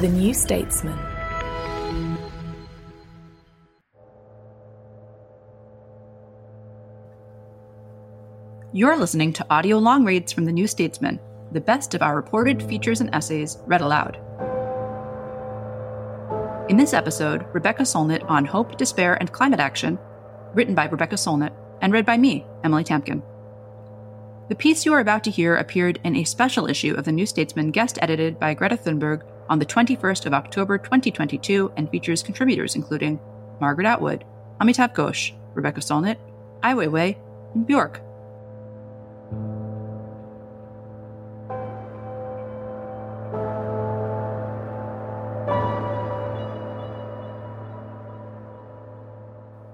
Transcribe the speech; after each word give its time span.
The 0.00 0.08
New 0.08 0.32
Statesman. 0.32 0.98
You're 8.72 8.96
listening 8.96 9.32
to 9.32 9.46
audio 9.50 9.78
long 9.78 10.04
reads 10.04 10.32
from 10.32 10.44
The 10.44 10.52
New 10.52 10.66
Statesman, 10.66 11.18
the 11.52 11.60
best 11.60 11.94
of 11.94 12.02
our 12.02 12.14
reported 12.14 12.62
features 12.62 13.00
and 13.00 13.12
essays 13.12 13.58
read 13.66 13.80
aloud. 13.80 14.18
In 16.70 16.76
this 16.76 16.94
episode, 16.94 17.44
Rebecca 17.52 17.82
Solnit 17.82 18.24
on 18.30 18.44
Hope, 18.44 18.78
Despair, 18.78 19.14
and 19.14 19.32
Climate 19.32 19.58
Action, 19.58 19.98
written 20.54 20.76
by 20.76 20.86
Rebecca 20.86 21.16
Solnit 21.16 21.52
and 21.82 21.92
read 21.92 22.06
by 22.06 22.16
me, 22.16 22.46
Emily 22.62 22.84
Tamkin. 22.84 23.22
The 24.50 24.56
piece 24.56 24.84
you 24.84 24.92
are 24.94 24.98
about 24.98 25.22
to 25.24 25.30
hear 25.30 25.54
appeared 25.54 26.00
in 26.02 26.16
a 26.16 26.24
special 26.24 26.68
issue 26.68 26.96
of 26.96 27.04
The 27.04 27.12
New 27.12 27.24
Statesman 27.24 27.70
guest 27.70 28.00
edited 28.02 28.40
by 28.40 28.52
Greta 28.52 28.76
Thunberg 28.76 29.22
on 29.48 29.60
the 29.60 29.64
21st 29.64 30.26
of 30.26 30.34
October 30.34 30.76
2022 30.76 31.70
and 31.76 31.88
features 31.88 32.20
contributors 32.20 32.74
including 32.74 33.20
Margaret 33.60 33.86
Atwood, 33.86 34.24
Amitav 34.60 34.92
Ghosh, 34.92 35.32
Rebecca 35.54 35.78
Solnit, 35.78 36.16
Ai 36.64 36.74
Weiwei, 36.74 37.16
and 37.54 37.64
Bjork. 37.64 38.00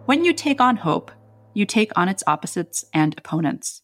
When 0.04 0.26
you 0.26 0.34
take 0.34 0.60
on 0.60 0.76
hope, 0.76 1.10
you 1.54 1.64
take 1.64 1.92
on 1.96 2.10
its 2.10 2.22
opposites 2.26 2.84
and 2.92 3.14
opponents 3.16 3.80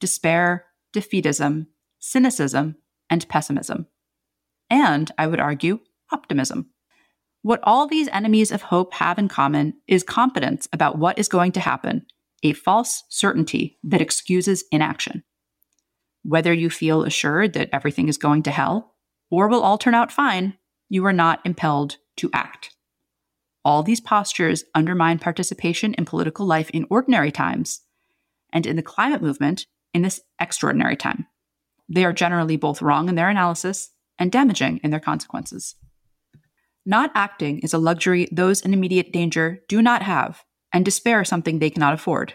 despair, 0.00 0.66
defeatism, 0.94 1.66
cynicism, 1.98 2.76
and 3.10 3.28
pessimism. 3.28 3.86
And, 4.70 5.10
I 5.16 5.26
would 5.26 5.40
argue, 5.40 5.80
optimism. 6.12 6.70
What 7.42 7.60
all 7.62 7.86
these 7.86 8.08
enemies 8.08 8.50
of 8.50 8.62
hope 8.62 8.94
have 8.94 9.18
in 9.18 9.28
common 9.28 9.74
is 9.86 10.02
confidence 10.02 10.68
about 10.72 10.98
what 10.98 11.18
is 11.18 11.28
going 11.28 11.52
to 11.52 11.60
happen, 11.60 12.06
a 12.42 12.52
false 12.52 13.04
certainty 13.08 13.78
that 13.84 14.00
excuses 14.00 14.64
inaction. 14.70 15.24
Whether 16.22 16.52
you 16.52 16.68
feel 16.68 17.04
assured 17.04 17.52
that 17.54 17.70
everything 17.72 18.08
is 18.08 18.18
going 18.18 18.42
to 18.44 18.50
hell 18.50 18.94
or 19.30 19.48
will 19.48 19.62
all 19.62 19.78
turn 19.78 19.94
out 19.94 20.12
fine, 20.12 20.58
you 20.88 21.04
are 21.06 21.12
not 21.12 21.40
impelled 21.44 21.96
to 22.16 22.30
act. 22.32 22.74
All 23.64 23.82
these 23.82 24.00
postures 24.00 24.64
undermine 24.74 25.18
participation 25.18 25.94
in 25.94 26.04
political 26.04 26.46
life 26.46 26.70
in 26.70 26.86
ordinary 26.90 27.30
times, 27.30 27.82
and 28.52 28.66
in 28.66 28.76
the 28.76 28.82
climate 28.82 29.22
movement 29.22 29.66
in 29.98 30.02
this 30.02 30.20
extraordinary 30.40 30.94
time. 30.94 31.26
They 31.88 32.04
are 32.04 32.12
generally 32.12 32.56
both 32.56 32.80
wrong 32.80 33.08
in 33.08 33.16
their 33.16 33.28
analysis 33.28 33.90
and 34.16 34.30
damaging 34.30 34.78
in 34.84 34.92
their 34.92 35.00
consequences. 35.00 35.74
Not 36.86 37.10
acting 37.16 37.58
is 37.58 37.74
a 37.74 37.78
luxury 37.78 38.28
those 38.30 38.60
in 38.60 38.72
immediate 38.72 39.12
danger 39.12 39.58
do 39.68 39.82
not 39.82 40.02
have, 40.02 40.44
and 40.72 40.84
despair 40.84 41.22
is 41.22 41.28
something 41.28 41.58
they 41.58 41.70
cannot 41.70 41.94
afford. 41.94 42.34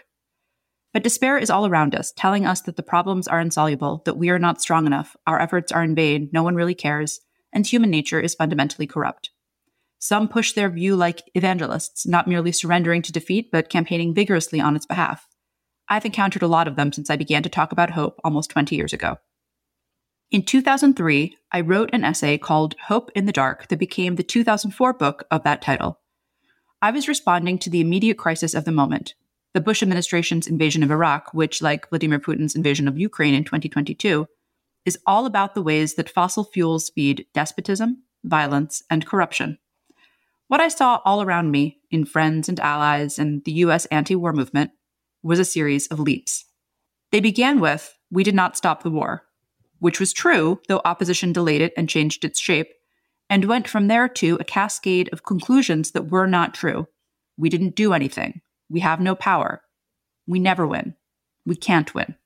But 0.92 1.02
despair 1.02 1.38
is 1.38 1.48
all 1.48 1.66
around 1.66 1.94
us, 1.94 2.12
telling 2.12 2.44
us 2.44 2.60
that 2.62 2.76
the 2.76 2.82
problems 2.82 3.26
are 3.26 3.40
insoluble, 3.40 4.02
that 4.04 4.18
we 4.18 4.28
are 4.28 4.38
not 4.38 4.60
strong 4.60 4.84
enough, 4.84 5.16
our 5.26 5.40
efforts 5.40 5.72
are 5.72 5.82
in 5.82 5.94
vain, 5.94 6.28
no 6.34 6.42
one 6.42 6.54
really 6.54 6.74
cares, 6.74 7.20
and 7.50 7.66
human 7.66 7.90
nature 7.90 8.20
is 8.20 8.34
fundamentally 8.34 8.86
corrupt. 8.86 9.30
Some 9.98 10.28
push 10.28 10.52
their 10.52 10.68
view 10.68 10.96
like 10.96 11.22
evangelists, 11.34 12.06
not 12.06 12.28
merely 12.28 12.52
surrendering 12.52 13.00
to 13.02 13.12
defeat, 13.12 13.48
but 13.50 13.70
campaigning 13.70 14.12
vigorously 14.12 14.60
on 14.60 14.76
its 14.76 14.84
behalf. 14.84 15.26
I've 15.88 16.04
encountered 16.04 16.42
a 16.42 16.48
lot 16.48 16.68
of 16.68 16.76
them 16.76 16.92
since 16.92 17.10
I 17.10 17.16
began 17.16 17.42
to 17.42 17.48
talk 17.48 17.72
about 17.72 17.90
hope 17.90 18.20
almost 18.24 18.50
20 18.50 18.74
years 18.74 18.92
ago. 18.92 19.18
In 20.30 20.42
2003, 20.42 21.36
I 21.52 21.60
wrote 21.60 21.90
an 21.92 22.04
essay 22.04 22.38
called 22.38 22.74
Hope 22.86 23.10
in 23.14 23.26
the 23.26 23.32
Dark 23.32 23.68
that 23.68 23.78
became 23.78 24.16
the 24.16 24.22
2004 24.22 24.94
book 24.94 25.24
of 25.30 25.44
that 25.44 25.62
title. 25.62 26.00
I 26.82 26.90
was 26.90 27.08
responding 27.08 27.58
to 27.60 27.70
the 27.70 27.80
immediate 27.80 28.18
crisis 28.18 28.54
of 28.54 28.64
the 28.64 28.72
moment 28.72 29.14
the 29.54 29.60
Bush 29.60 29.82
administration's 29.84 30.48
invasion 30.48 30.82
of 30.82 30.90
Iraq, 30.90 31.32
which, 31.32 31.62
like 31.62 31.88
Vladimir 31.88 32.18
Putin's 32.18 32.56
invasion 32.56 32.88
of 32.88 32.98
Ukraine 32.98 33.34
in 33.34 33.44
2022, 33.44 34.26
is 34.84 34.98
all 35.06 35.26
about 35.26 35.54
the 35.54 35.62
ways 35.62 35.94
that 35.94 36.10
fossil 36.10 36.42
fuels 36.42 36.90
feed 36.90 37.26
despotism, 37.32 38.02
violence, 38.24 38.82
and 38.90 39.06
corruption. 39.06 39.58
What 40.48 40.60
I 40.60 40.68
saw 40.68 41.00
all 41.04 41.22
around 41.22 41.52
me 41.52 41.78
in 41.90 42.04
friends 42.04 42.48
and 42.48 42.58
allies 42.58 43.18
and 43.18 43.44
the 43.44 43.52
US 43.52 43.86
anti 43.86 44.16
war 44.16 44.32
movement 44.32 44.72
was 45.24 45.38
a 45.40 45.44
series 45.44 45.88
of 45.88 45.98
leaps. 45.98 46.44
They 47.10 47.20
began 47.20 47.58
with, 47.58 47.96
We 48.10 48.22
did 48.22 48.34
not 48.34 48.56
stop 48.56 48.82
the 48.82 48.90
war, 48.90 49.24
which 49.80 49.98
was 49.98 50.12
true, 50.12 50.60
though 50.68 50.82
opposition 50.84 51.32
delayed 51.32 51.62
it 51.62 51.72
and 51.76 51.88
changed 51.88 52.24
its 52.24 52.38
shape, 52.38 52.68
and 53.28 53.46
went 53.46 53.66
from 53.66 53.88
there 53.88 54.06
to 54.08 54.36
a 54.38 54.44
cascade 54.44 55.08
of 55.12 55.24
conclusions 55.24 55.92
that 55.92 56.10
were 56.10 56.26
not 56.26 56.54
true. 56.54 56.86
We 57.36 57.48
didn't 57.48 57.74
do 57.74 57.92
anything. 57.92 58.42
We 58.68 58.80
have 58.80 59.00
no 59.00 59.14
power. 59.14 59.62
We 60.26 60.38
never 60.38 60.66
win. 60.66 60.94
We 61.46 61.56
can't 61.56 61.94
win. 61.94 62.16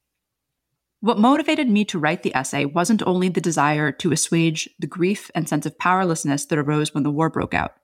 What 1.01 1.19
motivated 1.19 1.69
me 1.69 1.85
to 1.87 1.99
write 1.99 2.25
the 2.25 2.35
essay 2.35 2.65
wasn't 2.65 3.07
only 3.07 3.29
the 3.29 3.41
desire 3.41 3.93
to 3.93 4.11
assuage 4.11 4.69
the 4.81 4.89
grief 4.89 5.31
and 5.35 5.49
sense 5.49 5.65
of 5.65 5.79
powerlessness 5.79 6.47
that 6.47 6.59
arose 6.59 6.93
when 6.93 7.05
the 7.05 7.11
war 7.11 7.31
broke 7.31 7.55
out. 7.55 7.75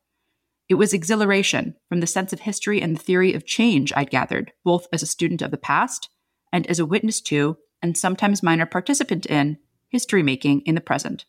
It 0.68 0.74
was 0.74 0.92
exhilaration 0.92 1.74
from 1.88 2.00
the 2.00 2.06
sense 2.06 2.32
of 2.32 2.40
history 2.40 2.80
and 2.80 2.96
the 2.96 3.02
theory 3.02 3.34
of 3.34 3.44
change 3.44 3.92
I'd 3.94 4.10
gathered, 4.10 4.52
both 4.64 4.86
as 4.92 5.02
a 5.02 5.06
student 5.06 5.42
of 5.42 5.50
the 5.50 5.58
past 5.58 6.08
and 6.52 6.66
as 6.68 6.78
a 6.78 6.86
witness 6.86 7.20
to, 7.22 7.58
and 7.82 7.96
sometimes 7.96 8.42
minor 8.42 8.64
participant 8.64 9.26
in, 9.26 9.58
history 9.88 10.22
making 10.22 10.62
in 10.62 10.74
the 10.74 10.80
present. 10.80 11.26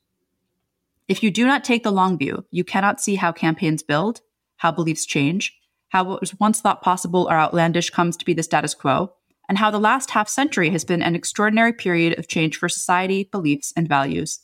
If 1.08 1.22
you 1.22 1.32
do 1.32 1.46
not 1.46 1.64
take 1.64 1.84
the 1.84 1.92
long 1.92 2.18
view, 2.18 2.46
you 2.50 2.64
cannot 2.64 3.02
see 3.02 3.16
how 3.16 3.32
campaigns 3.32 3.84
build, 3.84 4.22
how 4.58 4.72
beliefs 4.72 5.06
change, 5.06 5.58
how 5.90 6.06
what 6.06 6.22
was 6.22 6.40
once 6.40 6.62
thought 6.62 6.82
possible 6.82 7.28
or 7.30 7.38
outlandish 7.38 7.90
comes 7.90 8.18
to 8.18 8.26
be 8.26 8.34
the 8.34 8.44
status 8.44 8.74
quo, 8.74 9.14
and 9.48 9.58
how 9.58 9.70
the 9.70 9.80
last 9.80 10.12
half 10.12 10.30
century 10.30 10.70
has 10.70 10.86
been 10.86 11.04
an 11.04 11.16
extraordinary 11.16 11.74
period 11.74 12.18
of 12.18 12.28
change 12.28 12.58
for 12.58 12.70
society, 12.70 13.30
beliefs, 13.32 13.72
and 13.76 13.88
values. 13.88 14.40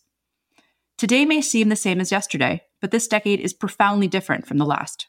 Today 0.98 1.26
may 1.26 1.42
seem 1.42 1.70
the 1.70 1.76
same 1.76 2.00
as 2.00 2.12
yesterday, 2.12 2.62
but 2.82 2.92
this 2.92 3.08
decade 3.08 3.40
is 3.40 3.54
profoundly 3.54 4.08
different 4.08 4.46
from 4.46 4.58
the 4.58 4.66
last. 4.66 5.08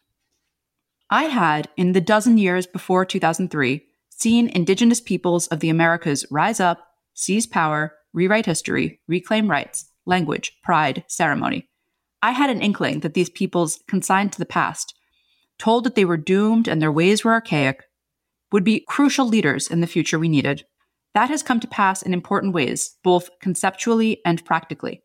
I 1.11 1.25
had, 1.25 1.69
in 1.77 1.93
the 1.93 2.01
dozen 2.01 2.39
years 2.39 2.67
before 2.67 3.05
2003, 3.05 3.85
seen 4.09 4.49
Indigenous 4.49 5.01
peoples 5.01 5.47
of 5.49 5.61
the 5.61 5.69
Americas 5.69 6.25
rise 6.31 6.61
up, 6.61 6.87
seize 7.15 7.47
power, 7.47 7.95
rewrite 8.13 8.47
history, 8.47 9.01
reclaim 9.09 9.51
rights, 9.51 9.91
language, 10.07 10.59
pride, 10.63 11.05
ceremony. 11.09 11.69
I 12.23 12.31
had 12.31 12.51
an 12.51 12.63
inkling 12.63 13.01
that 13.01 13.15
these 13.15 13.31
peoples, 13.31 13.81
consigned 13.89 14.33
to 14.33 14.39
the 14.39 14.47
past, 14.47 14.95
told 15.59 15.85
that 15.85 15.97
they 15.97 16.05
were 16.05 16.17
doomed 16.17 16.69
and 16.69 16.81
their 16.81 16.93
ways 16.93 17.25
were 17.25 17.33
archaic, 17.33 17.83
would 18.53 18.65
be 18.65 18.85
crucial 18.87 19.27
leaders 19.27 19.69
in 19.69 19.81
the 19.81 19.87
future 19.87 20.19
we 20.19 20.29
needed. 20.29 20.65
That 21.15 21.31
has 21.31 21.43
come 21.43 21.61
to 21.61 21.67
pass 21.67 22.03
in 22.03 22.15
important 22.15 22.55
ways, 22.55 22.97
both 23.03 23.29
conceptually 23.41 24.21
and 24.25 24.45
practically. 24.45 25.03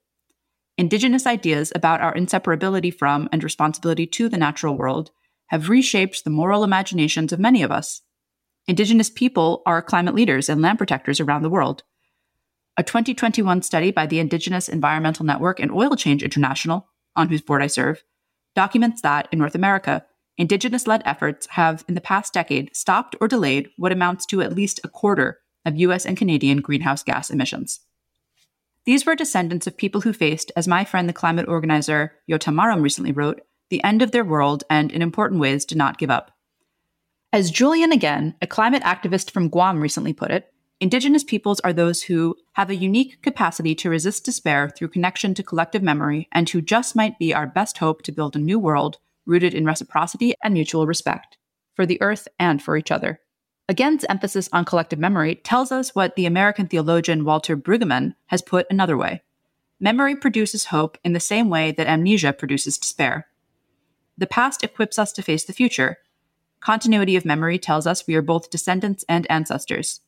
Indigenous 0.78 1.26
ideas 1.26 1.72
about 1.74 2.02
our 2.02 2.14
inseparability 2.14 2.94
from 2.94 3.28
and 3.32 3.44
responsibility 3.44 4.06
to 4.06 4.30
the 4.30 4.38
natural 4.38 4.78
world 4.78 5.10
have 5.48 5.70
reshaped 5.70 6.24
the 6.24 6.30
moral 6.30 6.64
imaginations 6.64 7.34
of 7.34 7.40
many 7.40 7.64
of 7.64 7.72
us. 7.72 8.02
Indigenous 8.68 9.10
people 9.10 9.64
are 9.66 9.82
climate 9.82 10.14
leaders 10.14 10.50
and 10.50 10.62
land 10.62 10.78
protectors 10.78 11.20
around 11.20 11.42
the 11.42 11.50
world. 11.50 11.82
A 12.78 12.84
2021 12.84 13.64
study 13.64 13.90
by 13.90 14.06
the 14.06 14.20
Indigenous 14.20 14.70
Environmental 14.70 15.26
Network 15.26 15.60
and 15.60 15.72
Oil 15.72 15.96
Change 15.96 16.22
International, 16.22 16.88
on 17.16 17.30
whose 17.30 17.42
board 17.42 17.64
I 17.64 17.68
serve, 17.68 18.04
documents 18.56 19.02
that 19.02 19.28
in 19.32 19.40
North 19.40 19.56
America, 19.56 20.06
Indigenous 20.38 20.86
led 20.86 21.02
efforts 21.06 21.48
have 21.52 21.84
in 21.88 21.96
the 21.96 22.02
past 22.02 22.34
decade 22.34 22.76
stopped 22.76 23.16
or 23.20 23.28
delayed 23.28 23.70
what 23.78 23.92
amounts 23.92 24.28
to 24.28 24.42
at 24.42 24.54
least 24.54 24.80
a 24.84 24.90
quarter 24.90 25.40
of 25.66 25.78
US 25.78 26.06
and 26.06 26.16
Canadian 26.16 26.62
greenhouse 26.62 27.02
gas 27.02 27.32
emissions. 27.32 27.80
These 28.88 29.06
were 29.06 29.18
descendants 29.18 29.68
of 29.68 29.76
people 29.76 30.00
who 30.00 30.14
faced, 30.14 30.50
as 30.56 30.66
my 30.66 30.86
friend 30.86 31.10
the 31.10 31.14
climate 31.14 31.50
organizer 31.50 32.14
Yotam 32.32 32.56
Marom 32.56 32.82
recently 32.82 33.12
wrote, 33.12 33.42
the 33.70 33.84
end 33.84 34.02
of 34.02 34.12
their 34.12 34.24
world 34.24 34.64
and, 34.70 34.94
in 34.94 35.02
important 35.02 35.42
ways, 35.42 35.66
did 35.66 35.78
not 35.78 35.98
give 35.98 36.10
up. 36.10 36.32
As 37.34 37.52
Julian 37.52 37.92
Aguon, 37.92 38.36
a 38.42 38.48
climate 38.48 38.84
activist 38.84 39.30
from 39.32 39.50
Guam, 39.50 39.82
recently 39.82 40.14
put 40.14 40.32
it, 40.32 40.54
Indigenous 40.80 41.26
peoples 41.26 41.60
are 41.66 41.74
those 41.74 42.04
who 42.04 42.38
have 42.54 42.70
a 42.70 42.78
unique 42.78 43.22
capacity 43.22 43.76
to 43.76 43.90
resist 43.90 44.24
despair 44.24 44.70
through 44.70 44.88
connection 44.88 45.34
to 45.34 45.44
collective 45.44 45.84
memory 45.84 46.30
and 46.32 46.50
who 46.50 46.62
just 46.62 46.96
might 46.96 47.20
be 47.20 47.34
our 47.34 47.46
best 47.46 47.80
hope 47.80 48.04
to 48.04 48.14
build 48.14 48.38
a 48.38 48.40
new 48.40 48.58
world 48.58 49.00
rooted 49.26 49.54
in 49.54 49.66
reciprocity 49.66 50.34
and 50.42 50.54
mutual 50.54 50.88
respect 50.88 51.38
for 51.76 51.86
the 51.86 52.02
earth 52.02 52.30
and 52.40 52.64
for 52.64 52.78
each 52.78 52.90
other. 52.90 53.20
Aguon's 53.70 54.06
emphasis 54.08 54.48
on 54.54 54.64
collective 54.64 54.98
memory 54.98 55.36
tells 55.36 55.74
us 55.74 55.94
what 55.94 56.16
the 56.16 56.26
American 56.26 56.68
theologian 56.68 57.26
Walter 57.26 57.58
Brueggemann 57.58 58.16
has 58.28 58.42
put 58.42 58.66
another 58.70 58.96
way. 58.96 59.22
Memory 59.78 60.16
produces 60.16 60.66
hope 60.66 60.98
in 61.04 61.12
the 61.12 61.20
same 61.20 61.50
way 61.50 61.74
that 61.74 61.88
amnesia 61.88 62.32
produces 62.32 62.78
despair. 62.78 63.28
The 64.18 64.26
past 64.26 64.64
equips 64.64 64.98
us 64.98 65.12
to 65.14 65.22
face 65.22 65.44
the 65.44 65.52
future. 65.52 65.98
Continuity 66.62 67.18
of 67.18 67.26
memory 67.26 67.60
tells 67.60 67.86
us 67.86 68.08
we 68.08 68.16
are 68.16 68.22
both 68.22 68.50
descendants 68.50 69.04
and 69.10 69.30
ancestors. 69.30 70.00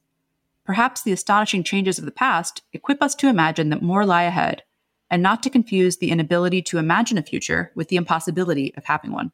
Perhaps 0.66 1.04
the 1.04 1.12
astonishing 1.12 1.64
changes 1.64 2.00
of 2.00 2.06
the 2.06 2.12
past 2.12 2.62
equip 2.72 3.04
us 3.04 3.14
to 3.16 3.28
imagine 3.28 3.70
that 3.72 3.82
more 3.82 4.06
lie 4.06 4.24
ahead, 4.24 4.64
and 5.12 5.22
not 5.22 5.44
to 5.44 5.50
confuse 5.50 5.98
the 5.98 6.12
inability 6.12 6.62
to 6.62 6.78
imagine 6.78 7.18
a 7.18 7.24
future 7.24 7.72
with 7.76 7.90
the 7.90 7.98
impossibility 7.98 8.74
of 8.76 8.86
having 8.86 9.12
one. 9.12 9.34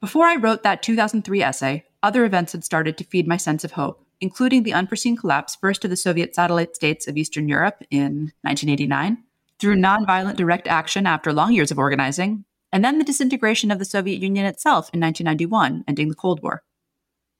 Before 0.00 0.26
I 0.26 0.36
wrote 0.36 0.62
that 0.62 0.82
2003 0.82 1.42
essay, 1.42 1.84
other 2.04 2.26
events 2.26 2.52
had 2.52 2.62
started 2.62 2.98
to 2.98 3.04
feed 3.04 3.26
my 3.26 3.38
sense 3.38 3.64
of 3.64 3.72
hope, 3.72 4.04
including 4.20 4.62
the 4.62 4.74
unforeseen 4.74 5.16
collapse 5.16 5.56
first 5.56 5.84
of 5.84 5.90
the 5.90 5.96
Soviet 5.96 6.34
satellite 6.34 6.76
states 6.76 7.08
of 7.08 7.16
Eastern 7.16 7.48
Europe 7.48 7.82
in 7.90 8.30
1989, 8.42 9.24
through 9.58 9.76
nonviolent 9.76 10.36
direct 10.36 10.68
action 10.68 11.06
after 11.06 11.32
long 11.32 11.54
years 11.54 11.70
of 11.70 11.78
organizing, 11.78 12.44
and 12.70 12.84
then 12.84 12.98
the 12.98 13.04
disintegration 13.04 13.70
of 13.70 13.78
the 13.78 13.86
Soviet 13.86 14.20
Union 14.20 14.44
itself 14.44 14.90
in 14.92 15.00
1991, 15.00 15.82
ending 15.88 16.10
the 16.10 16.14
Cold 16.14 16.42
War. 16.42 16.62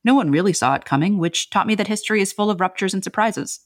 No 0.03 0.15
one 0.15 0.31
really 0.31 0.55
saw 0.55 0.75
it 0.75 0.87
coming, 0.87 1.19
which 1.19 1.51
taught 1.51 1.67
me 1.67 1.75
that 1.75 1.89
history 1.89 2.23
is 2.23 2.33
full 2.33 2.51
of 2.51 2.61
ruptures 2.61 2.95
and 2.95 3.05
surprises. 3.05 3.61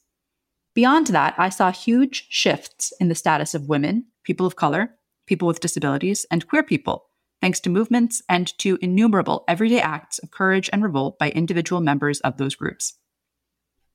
Beyond 0.75 1.09
that, 1.09 1.35
I 1.39 1.49
saw 1.49 1.71
huge 1.71 2.27
shifts 2.29 2.93
in 2.99 3.09
the 3.09 3.15
status 3.15 3.55
of 3.55 3.69
women, 3.69 4.07
people 4.25 4.47
of 4.47 4.57
color, 4.57 4.97
people 5.27 5.47
with 5.47 5.61
disabilities, 5.61 6.27
and 6.29 6.49
queer 6.49 6.65
people 6.65 7.08
thanks 7.41 7.61
to 7.61 7.71
movements 7.71 8.23
and 8.29 8.57
to 8.59 8.79
innumerable 8.81 9.45
everyday 9.49 9.81
acts 9.81 10.19
of 10.19 10.31
courage 10.31 10.69
and 10.73 10.83
revolt 10.83 11.19
by 11.19 11.31
individual 11.31 11.81
members 11.81 12.21
of 12.21 12.37
those 12.37 12.55
groups. 12.55 12.95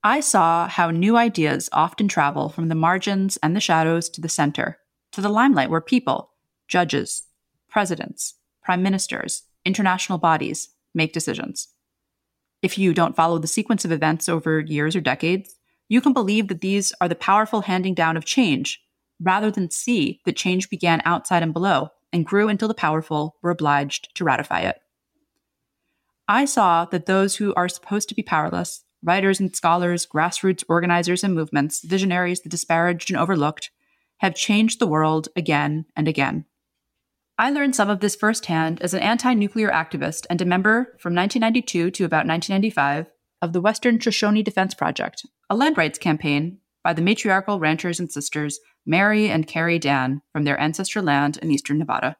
I 0.02 0.20
saw 0.20 0.68
how 0.68 0.90
new 0.90 1.16
ideas 1.16 1.70
often 1.72 2.08
travel 2.08 2.48
from 2.48 2.68
the 2.68 2.74
margins 2.74 3.38
and 3.42 3.56
the 3.56 3.60
shadows 3.60 4.08
to 4.10 4.20
the 4.20 4.28
center, 4.28 4.78
to 5.12 5.20
the 5.20 5.30
limelight 5.30 5.70
where 5.70 5.80
people, 5.80 6.30
judges, 6.68 7.24
presidents, 7.68 8.34
prime 8.62 8.82
ministers, 8.82 9.44
international 9.64 10.18
bodies 10.18 10.68
make 10.94 11.12
decisions. 11.12 11.68
If 12.62 12.78
you 12.78 12.94
don't 12.94 13.16
follow 13.16 13.38
the 13.38 13.46
sequence 13.46 13.84
of 13.84 13.92
events 13.92 14.28
over 14.28 14.60
years 14.60 14.94
or 14.94 15.00
decades, 15.00 15.54
you 15.88 16.00
can 16.00 16.12
believe 16.12 16.48
that 16.48 16.60
these 16.60 16.92
are 17.00 17.08
the 17.08 17.14
powerful 17.14 17.62
handing 17.62 17.94
down 17.94 18.16
of 18.16 18.24
change, 18.24 18.80
rather 19.20 19.50
than 19.50 19.70
see 19.70 20.20
that 20.24 20.36
change 20.36 20.70
began 20.70 21.02
outside 21.04 21.42
and 21.42 21.52
below 21.52 21.90
and 22.14 22.24
grew 22.24 22.48
until 22.48 22.68
the 22.68 22.74
powerful 22.74 23.36
were 23.42 23.50
obliged 23.50 24.14
to 24.14 24.24
ratify 24.24 24.60
it. 24.60 24.80
I 26.28 26.46
saw 26.46 26.86
that 26.86 27.06
those 27.06 27.36
who 27.36 27.52
are 27.54 27.68
supposed 27.68 28.08
to 28.08 28.14
be 28.14 28.22
powerless, 28.22 28.84
writers 29.02 29.40
and 29.40 29.54
scholars, 29.54 30.06
grassroots 30.06 30.64
organizers 30.68 31.24
and 31.24 31.34
movements, 31.34 31.82
visionaries 31.84 32.40
the 32.40 32.48
disparaged 32.48 33.10
and 33.10 33.18
overlooked, 33.18 33.70
have 34.18 34.36
changed 34.36 34.78
the 34.78 34.86
world 34.86 35.28
again 35.36 35.86
and 35.96 36.06
again. 36.08 36.46
I 37.36 37.50
learned 37.50 37.74
some 37.74 37.90
of 37.90 37.98
this 37.98 38.14
firsthand 38.14 38.80
as 38.80 38.94
an 38.94 39.02
anti 39.02 39.34
nuclear 39.34 39.70
activist 39.70 40.24
and 40.30 40.40
a 40.40 40.46
member 40.46 40.96
from 41.00 41.14
1992 41.14 41.90
to 41.90 42.04
about 42.04 42.28
1995 42.28 43.10
of 43.42 43.52
the 43.52 43.60
Western 43.60 43.98
Shoshone 43.98 44.44
Defense 44.44 44.72
Project, 44.72 45.26
a 45.50 45.56
land 45.56 45.76
rights 45.76 45.98
campaign 45.98 46.60
by 46.84 46.92
the 46.92 47.02
matriarchal 47.02 47.58
ranchers 47.58 47.98
and 47.98 48.12
sisters 48.12 48.60
Mary 48.86 49.28
and 49.28 49.46
Carrie 49.46 49.78
Dann 49.78 50.20
from 50.32 50.44
their 50.44 50.60
ancestral 50.60 51.04
land 51.04 51.38
in 51.38 51.50
eastern 51.50 51.78
Nevada. 51.78 52.16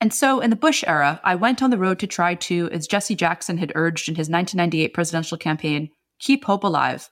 And 0.00 0.14
so, 0.14 0.40
in 0.40 0.50
the 0.50 0.56
Bush 0.56 0.82
era, 0.86 1.20
I 1.22 1.34
went 1.34 1.62
on 1.62 1.70
the 1.70 1.78
road 1.78 1.98
to 2.00 2.06
try 2.06 2.34
to, 2.34 2.68
as 2.72 2.86
Jesse 2.86 3.14
Jackson 3.14 3.58
had 3.58 3.72
urged 3.74 4.08
in 4.08 4.14
his 4.14 4.28
1998 4.28 4.94
presidential 4.94 5.36
campaign, 5.36 5.90
keep 6.18 6.44
hope 6.44 6.64
alive. 6.64 7.10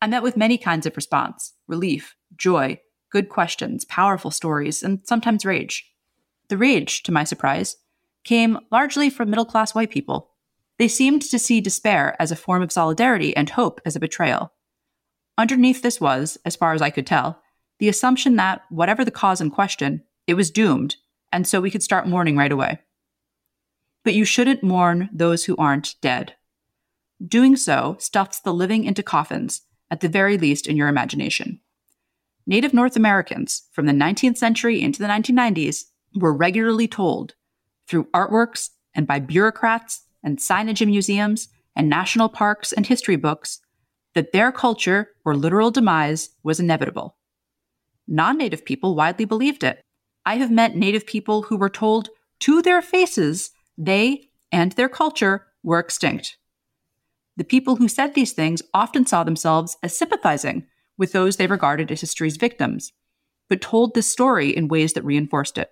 I 0.00 0.06
met 0.06 0.22
with 0.22 0.36
many 0.36 0.58
kinds 0.58 0.86
of 0.86 0.96
response 0.96 1.52
relief, 1.66 2.14
joy, 2.36 2.80
good 3.10 3.28
questions, 3.28 3.84
powerful 3.84 4.30
stories, 4.30 4.82
and 4.82 5.00
sometimes 5.04 5.44
rage. 5.44 5.88
The 6.48 6.56
rage, 6.56 7.02
to 7.04 7.12
my 7.12 7.24
surprise, 7.24 7.76
came 8.24 8.58
largely 8.70 9.10
from 9.10 9.30
middle 9.30 9.44
class 9.44 9.74
white 9.74 9.90
people. 9.90 10.30
They 10.78 10.88
seemed 10.88 11.22
to 11.22 11.38
see 11.38 11.60
despair 11.60 12.16
as 12.20 12.30
a 12.30 12.36
form 12.36 12.62
of 12.62 12.72
solidarity 12.72 13.36
and 13.36 13.50
hope 13.50 13.80
as 13.84 13.96
a 13.96 14.00
betrayal. 14.00 14.52
Underneath 15.38 15.82
this 15.82 16.00
was, 16.00 16.36
as 16.44 16.56
far 16.56 16.74
as 16.74 16.82
I 16.82 16.90
could 16.90 17.06
tell, 17.06 17.40
the 17.78 17.88
assumption 17.88 18.34
that, 18.36 18.62
whatever 18.70 19.04
the 19.04 19.12
cause 19.12 19.40
in 19.40 19.50
question, 19.50 20.02
it 20.26 20.34
was 20.34 20.50
doomed, 20.50 20.96
and 21.32 21.46
so 21.46 21.60
we 21.60 21.70
could 21.70 21.82
start 21.82 22.08
mourning 22.08 22.36
right 22.36 22.50
away. 22.50 22.80
But 24.02 24.14
you 24.14 24.24
shouldn't 24.24 24.64
mourn 24.64 25.08
those 25.12 25.44
who 25.44 25.56
aren't 25.56 25.94
dead. 26.00 26.34
Doing 27.24 27.56
so 27.56 27.96
stuffs 28.00 28.40
the 28.40 28.52
living 28.52 28.84
into 28.84 29.02
coffins, 29.02 29.62
at 29.92 30.00
the 30.00 30.08
very 30.08 30.36
least 30.36 30.66
in 30.66 30.76
your 30.76 30.88
imagination. 30.88 31.60
Native 32.44 32.74
North 32.74 32.96
Americans, 32.96 33.62
from 33.70 33.86
the 33.86 33.92
19th 33.92 34.38
century 34.38 34.82
into 34.82 35.00
the 35.00 35.08
1990s, 35.08 35.84
were 36.16 36.32
regularly 36.32 36.88
told, 36.88 37.34
through 37.86 38.04
artworks 38.06 38.70
and 38.92 39.06
by 39.06 39.20
bureaucrats 39.20 40.02
and 40.24 40.38
signage 40.38 40.82
in 40.82 40.90
museums 40.90 41.48
and 41.76 41.88
national 41.88 42.28
parks 42.28 42.72
and 42.72 42.86
history 42.86 43.16
books, 43.16 43.60
that 44.14 44.32
their 44.32 44.52
culture 44.52 45.10
or 45.24 45.36
literal 45.36 45.70
demise 45.70 46.30
was 46.42 46.60
inevitable. 46.60 47.16
Non 48.06 48.38
native 48.38 48.64
people 48.64 48.94
widely 48.94 49.24
believed 49.24 49.62
it. 49.62 49.84
I 50.24 50.36
have 50.36 50.50
met 50.50 50.76
native 50.76 51.06
people 51.06 51.42
who 51.42 51.56
were 51.56 51.68
told 51.68 52.08
to 52.40 52.62
their 52.62 52.82
faces 52.82 53.50
they 53.76 54.28
and 54.50 54.72
their 54.72 54.88
culture 54.88 55.46
were 55.62 55.78
extinct. 55.78 56.36
The 57.36 57.44
people 57.44 57.76
who 57.76 57.88
said 57.88 58.14
these 58.14 58.32
things 58.32 58.62
often 58.74 59.06
saw 59.06 59.22
themselves 59.24 59.76
as 59.82 59.96
sympathizing 59.96 60.66
with 60.96 61.12
those 61.12 61.36
they 61.36 61.46
regarded 61.46 61.90
as 61.92 62.00
history's 62.00 62.36
victims, 62.36 62.92
but 63.48 63.60
told 63.60 63.94
this 63.94 64.10
story 64.10 64.50
in 64.50 64.68
ways 64.68 64.94
that 64.94 65.04
reinforced 65.04 65.56
it. 65.58 65.70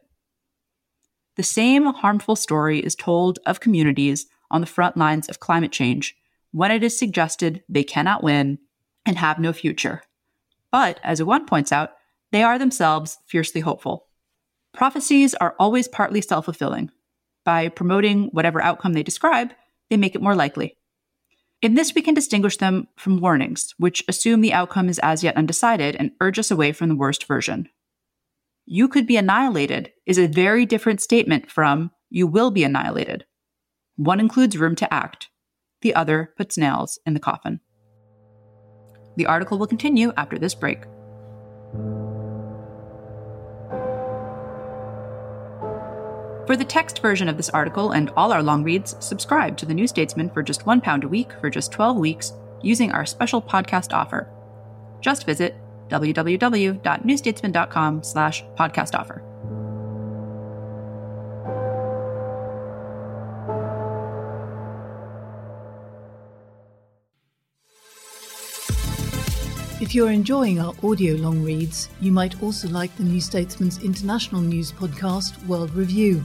The 1.36 1.42
same 1.42 1.86
harmful 1.86 2.36
story 2.36 2.78
is 2.78 2.94
told 2.94 3.38
of 3.44 3.60
communities 3.60 4.26
on 4.50 4.60
the 4.60 4.66
front 4.66 4.96
lines 4.96 5.28
of 5.28 5.40
climate 5.40 5.72
change 5.72 6.16
when 6.56 6.70
it 6.70 6.82
is 6.82 6.98
suggested 6.98 7.62
they 7.68 7.84
cannot 7.84 8.24
win 8.24 8.58
and 9.04 9.18
have 9.18 9.38
no 9.38 9.52
future. 9.52 10.00
But, 10.72 10.98
as 11.04 11.22
one 11.22 11.44
points 11.44 11.70
out, 11.70 11.90
they 12.32 12.42
are 12.42 12.58
themselves 12.58 13.18
fiercely 13.26 13.60
hopeful. 13.60 14.06
Prophecies 14.72 15.34
are 15.34 15.54
always 15.58 15.86
partly 15.86 16.22
self 16.22 16.46
fulfilling. 16.46 16.90
By 17.44 17.68
promoting 17.68 18.30
whatever 18.32 18.62
outcome 18.62 18.94
they 18.94 19.02
describe, 19.02 19.52
they 19.90 19.98
make 19.98 20.14
it 20.14 20.22
more 20.22 20.34
likely. 20.34 20.78
In 21.60 21.74
this, 21.74 21.94
we 21.94 22.00
can 22.00 22.14
distinguish 22.14 22.56
them 22.56 22.88
from 22.96 23.20
warnings, 23.20 23.74
which 23.76 24.02
assume 24.08 24.40
the 24.40 24.54
outcome 24.54 24.88
is 24.88 24.98
as 25.00 25.22
yet 25.22 25.36
undecided 25.36 25.94
and 25.96 26.12
urge 26.22 26.38
us 26.38 26.50
away 26.50 26.72
from 26.72 26.88
the 26.88 26.96
worst 26.96 27.26
version. 27.26 27.68
You 28.64 28.88
could 28.88 29.06
be 29.06 29.18
annihilated 29.18 29.92
is 30.06 30.16
a 30.16 30.26
very 30.26 30.64
different 30.64 31.02
statement 31.02 31.50
from 31.50 31.90
you 32.08 32.26
will 32.26 32.50
be 32.50 32.64
annihilated. 32.64 33.26
One 33.96 34.20
includes 34.20 34.56
room 34.56 34.74
to 34.76 34.92
act, 34.92 35.28
the 35.86 35.94
other 35.94 36.32
puts 36.36 36.58
nails 36.58 36.98
in 37.06 37.14
the 37.14 37.20
coffin. 37.20 37.60
The 39.16 39.26
article 39.26 39.56
will 39.56 39.68
continue 39.68 40.12
after 40.16 40.36
this 40.36 40.52
break. 40.52 40.82
For 46.44 46.56
the 46.56 46.66
text 46.66 47.00
version 47.00 47.28
of 47.28 47.36
this 47.36 47.50
article 47.50 47.92
and 47.92 48.10
all 48.16 48.32
our 48.32 48.42
long 48.42 48.64
reads, 48.64 48.96
subscribe 48.98 49.56
to 49.58 49.66
The 49.66 49.74
New 49.74 49.86
Statesman 49.86 50.30
for 50.30 50.42
just 50.42 50.64
£1 50.64 51.04
a 51.04 51.08
week 51.08 51.30
for 51.40 51.50
just 51.50 51.70
12 51.70 51.96
weeks 51.96 52.32
using 52.62 52.90
our 52.90 53.06
special 53.06 53.40
podcast 53.40 53.92
offer. 53.92 54.28
Just 55.00 55.24
visit 55.24 55.54
www.newstatesman.com 55.88 58.02
slash 58.02 58.44
podcast 58.58 58.98
offer. 58.98 59.22
If 69.78 69.94
you're 69.94 70.10
enjoying 70.10 70.58
our 70.58 70.72
audio 70.82 71.16
long 71.16 71.42
reads, 71.42 71.90
you 72.00 72.10
might 72.10 72.42
also 72.42 72.66
like 72.66 72.96
the 72.96 73.04
New 73.04 73.20
Statesman's 73.20 73.82
international 73.84 74.40
news 74.40 74.72
podcast, 74.72 75.44
World 75.46 75.70
Review. 75.74 76.24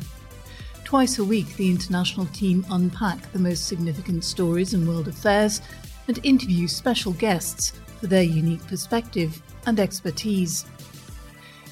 Twice 0.85 1.19
a 1.19 1.23
week, 1.25 1.57
the 1.57 1.69
international 1.69 2.27
team 2.27 2.65
unpack 2.71 3.29
the 3.33 3.39
most 3.39 3.67
significant 3.67 4.23
stories 4.23 4.73
in 4.73 4.87
world 4.87 5.09
affairs 5.09 5.61
and 6.07 6.25
interview 6.25 6.65
special 6.65 7.11
guests 7.11 7.73
for 7.99 8.07
their 8.07 8.23
unique 8.23 8.65
perspective 8.67 9.41
and 9.65 9.81
expertise. 9.81 10.63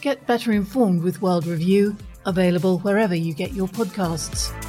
Get 0.02 0.28
better 0.28 0.52
informed 0.52 1.02
with 1.02 1.22
World 1.22 1.48
Review, 1.48 1.96
available 2.26 2.80
wherever 2.80 3.16
you 3.16 3.34
get 3.34 3.54
your 3.54 3.70
podcasts. 3.70 4.69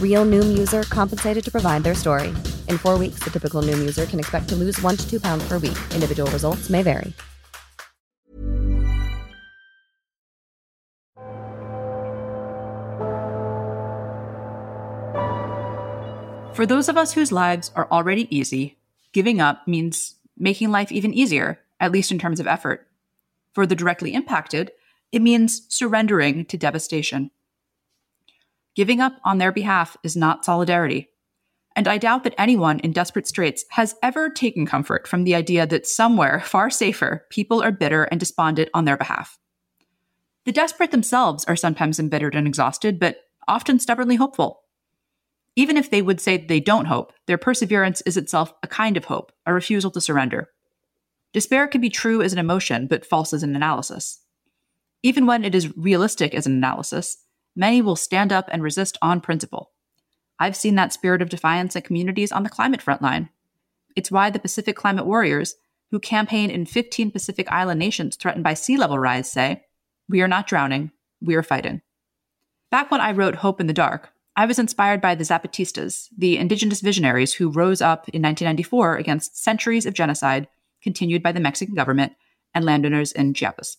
Real 0.00 0.24
Noom 0.24 0.56
user 0.56 0.84
compensated 0.84 1.44
to 1.44 1.50
provide 1.50 1.82
their 1.82 1.96
story. 1.96 2.28
In 2.68 2.78
four 2.78 2.96
weeks, 2.98 3.18
the 3.24 3.30
typical 3.30 3.60
Noom 3.60 3.80
user 3.80 4.06
can 4.06 4.20
expect 4.20 4.48
to 4.50 4.54
lose 4.54 4.80
one 4.80 4.96
to 4.96 5.10
two 5.10 5.18
pounds 5.18 5.44
per 5.48 5.58
week. 5.58 5.78
Individual 5.92 6.30
results 6.30 6.70
may 6.70 6.84
vary. 6.84 7.12
For 16.54 16.66
those 16.66 16.90
of 16.90 16.98
us 16.98 17.14
whose 17.14 17.32
lives 17.32 17.70
are 17.74 17.88
already 17.90 18.28
easy, 18.34 18.76
giving 19.12 19.40
up 19.40 19.66
means 19.66 20.16
making 20.36 20.70
life 20.70 20.92
even 20.92 21.14
easier, 21.14 21.58
at 21.80 21.92
least 21.92 22.12
in 22.12 22.18
terms 22.18 22.40
of 22.40 22.46
effort. 22.46 22.86
For 23.54 23.66
the 23.66 23.74
directly 23.74 24.12
impacted, 24.12 24.70
it 25.10 25.22
means 25.22 25.62
surrendering 25.68 26.44
to 26.46 26.58
devastation. 26.58 27.30
Giving 28.74 29.00
up 29.00 29.20
on 29.24 29.38
their 29.38 29.52
behalf 29.52 29.96
is 30.02 30.16
not 30.16 30.44
solidarity. 30.44 31.10
And 31.74 31.88
I 31.88 31.98
doubt 31.98 32.24
that 32.24 32.34
anyone 32.38 32.80
in 32.80 32.92
desperate 32.92 33.26
straits 33.26 33.64
has 33.70 33.94
ever 34.02 34.28
taken 34.28 34.66
comfort 34.66 35.06
from 35.08 35.24
the 35.24 35.34
idea 35.34 35.66
that 35.66 35.86
somewhere 35.86 36.40
far 36.40 36.70
safer, 36.70 37.26
people 37.30 37.62
are 37.62 37.72
bitter 37.72 38.04
and 38.04 38.20
despondent 38.20 38.68
on 38.74 38.84
their 38.84 38.96
behalf. 38.96 39.38
The 40.44 40.52
desperate 40.52 40.90
themselves 40.90 41.44
are 41.44 41.56
sometimes 41.56 41.98
embittered 41.98 42.34
and 42.34 42.46
exhausted, 42.46 42.98
but 42.98 43.18
often 43.46 43.78
stubbornly 43.78 44.16
hopeful. 44.16 44.62
Even 45.54 45.76
if 45.76 45.90
they 45.90 46.02
would 46.02 46.20
say 46.20 46.36
they 46.36 46.60
don't 46.60 46.86
hope, 46.86 47.12
their 47.26 47.38
perseverance 47.38 48.00
is 48.02 48.16
itself 48.16 48.52
a 48.62 48.66
kind 48.66 48.96
of 48.96 49.04
hope, 49.04 49.32
a 49.46 49.52
refusal 49.52 49.90
to 49.90 50.00
surrender. 50.00 50.48
Despair 51.32 51.68
can 51.68 51.80
be 51.80 51.90
true 51.90 52.22
as 52.22 52.32
an 52.32 52.38
emotion, 52.38 52.86
but 52.86 53.06
false 53.06 53.32
as 53.32 53.42
an 53.42 53.54
analysis. 53.54 54.20
Even 55.02 55.26
when 55.26 55.44
it 55.44 55.54
is 55.54 55.76
realistic 55.76 56.34
as 56.34 56.46
an 56.46 56.52
analysis, 56.52 57.18
many 57.54 57.82
will 57.82 57.96
stand 57.96 58.32
up 58.32 58.48
and 58.52 58.62
resist 58.62 58.98
on 59.02 59.20
principle. 59.20 59.70
I've 60.38 60.56
seen 60.56 60.74
that 60.76 60.92
spirit 60.92 61.22
of 61.22 61.28
defiance 61.28 61.76
in 61.76 61.82
communities 61.82 62.32
on 62.32 62.42
the 62.42 62.50
climate 62.50 62.82
front 62.82 63.02
line. 63.02 63.28
It's 63.94 64.10
why 64.10 64.30
the 64.30 64.38
Pacific 64.38 64.76
Climate 64.76 65.06
Warriors, 65.06 65.54
who 65.90 66.00
campaign 66.00 66.50
in 66.50 66.66
15 66.66 67.10
Pacific 67.10 67.46
Island 67.50 67.78
nations 67.78 68.16
threatened 68.16 68.44
by 68.44 68.54
sea 68.54 68.76
level 68.76 68.98
rise, 68.98 69.30
say, 69.30 69.64
We 70.08 70.22
are 70.22 70.28
not 70.28 70.46
drowning, 70.46 70.90
we 71.20 71.34
are 71.34 71.42
fighting. 71.42 71.82
Back 72.70 72.90
when 72.90 73.00
I 73.00 73.12
wrote 73.12 73.36
Hope 73.36 73.60
in 73.60 73.66
the 73.66 73.72
Dark, 73.72 74.12
I 74.34 74.46
was 74.46 74.58
inspired 74.58 75.02
by 75.02 75.14
the 75.14 75.24
Zapatistas, 75.24 76.08
the 76.16 76.38
indigenous 76.38 76.80
visionaries 76.80 77.34
who 77.34 77.50
rose 77.50 77.82
up 77.82 78.08
in 78.08 78.22
1994 78.22 78.96
against 78.96 79.42
centuries 79.42 79.84
of 79.84 79.92
genocide 79.92 80.48
continued 80.82 81.22
by 81.22 81.32
the 81.32 81.40
Mexican 81.40 81.74
government 81.74 82.14
and 82.54 82.64
landowners 82.64 83.12
in 83.12 83.34
Chiapas. 83.34 83.76